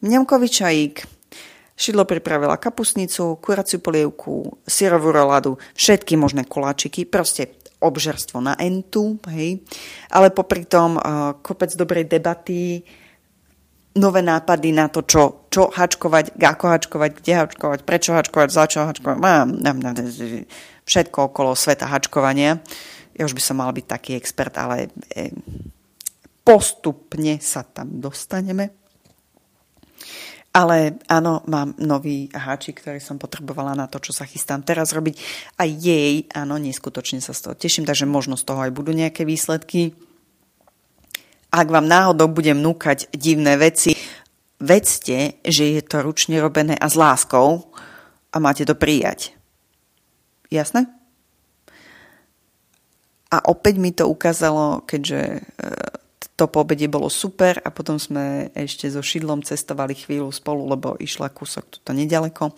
[0.00, 0.96] mňamkový čajík,
[1.80, 9.64] Šidlo pripravila kapusnicu, kuraciu polievku, syrovú roladu, všetky možné koláčiky, proste obžerstvo na entu, hej.
[10.12, 12.84] Ale popri tom uh, kopec dobrej debaty,
[13.96, 18.86] nové nápady na to, čo, čo hačkovať, ako hačkovať, kde hačkovať, prečo hačkovať, za čo
[18.86, 19.18] hačkovať.
[19.18, 19.58] Mám,
[20.86, 22.62] všetko okolo sveta hačkovania.
[23.18, 25.34] Ja už by som mal byť taký expert, ale eh,
[26.46, 28.70] postupne sa tam dostaneme.
[30.50, 35.14] Ale áno, mám nový háčik, ktorý som potrebovala na to, čo sa chystám teraz robiť.
[35.54, 39.22] A jej, áno, neskutočne sa z toho teším, takže možno z toho aj budú nejaké
[39.22, 39.94] výsledky.
[41.54, 43.94] Ak vám náhodou budem núkať divné veci,
[44.58, 47.70] vedzte, že je to ručne robené a s láskou
[48.34, 49.38] a máte to prijať.
[50.50, 50.90] Jasné?
[53.30, 55.46] A opäť mi to ukázalo, keďže
[56.20, 60.96] to po obede bolo super a potom sme ešte so Šidlom cestovali chvíľu spolu, lebo
[61.00, 62.52] išla kúsok tuto nedaleko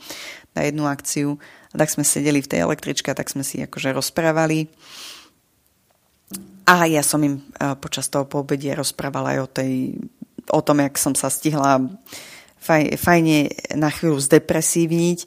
[0.55, 1.39] na jednu akciu.
[1.71, 4.67] A tak sme sedeli v tej električke a tak sme si akože rozprávali.
[6.67, 7.43] A ja som im
[7.79, 9.73] počas toho po obede rozprávala aj o, tej,
[10.51, 11.83] o tom, jak som sa stihla
[12.59, 15.19] faj, fajne na chvíľu zdepresívniť.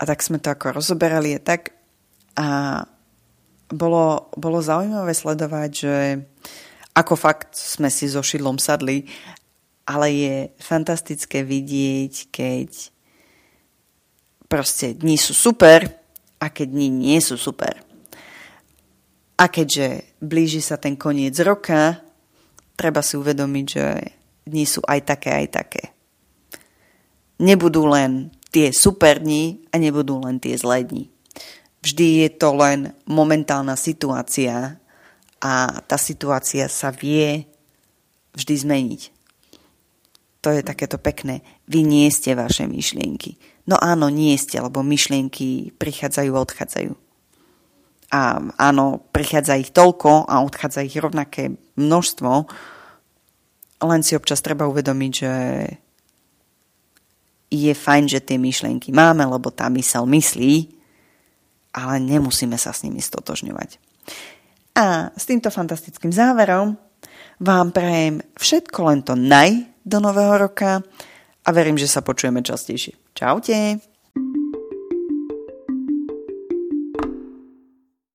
[0.00, 1.76] A tak sme to ako rozoberali a tak.
[2.36, 2.84] A
[3.72, 5.96] bolo, bolo zaujímavé sledovať, že
[6.94, 9.06] ako fakt sme si so šidlom sadli,
[9.86, 12.70] ale je fantastické vidieť, keď
[14.50, 15.86] proste dni sú super
[16.42, 17.78] a keď dni nie sú super.
[19.40, 22.02] A keďže blíži sa ten koniec roka,
[22.76, 23.84] treba si uvedomiť, že
[24.48, 25.84] dni sú aj také, aj také.
[27.40, 31.08] Nebudú len tie super dni a nebudú len tie zlé dni.
[31.80, 34.79] Vždy je to len momentálna situácia
[35.40, 37.48] a tá situácia sa vie
[38.36, 39.02] vždy zmeniť.
[40.40, 41.44] To je takéto pekné.
[41.68, 43.36] Vy nie ste vaše myšlienky.
[43.68, 46.92] No áno, nie ste, lebo myšlienky prichádzajú odchádzajú.
[48.10, 48.20] A
[48.56, 52.50] áno, prichádza ich toľko a odchádza ich rovnaké množstvo,
[53.80, 55.32] len si občas treba uvedomiť, že
[57.50, 60.74] je fajn, že tie myšlienky máme, lebo tá mysel myslí,
[61.70, 63.89] ale nemusíme sa s nimi stotožňovať.
[64.76, 66.78] A s týmto fantastickým záverom
[67.40, 70.84] vám prajem všetko len to naj do nového roka
[71.44, 72.94] a verím, že sa počujeme častejšie.
[73.16, 73.89] Čaute!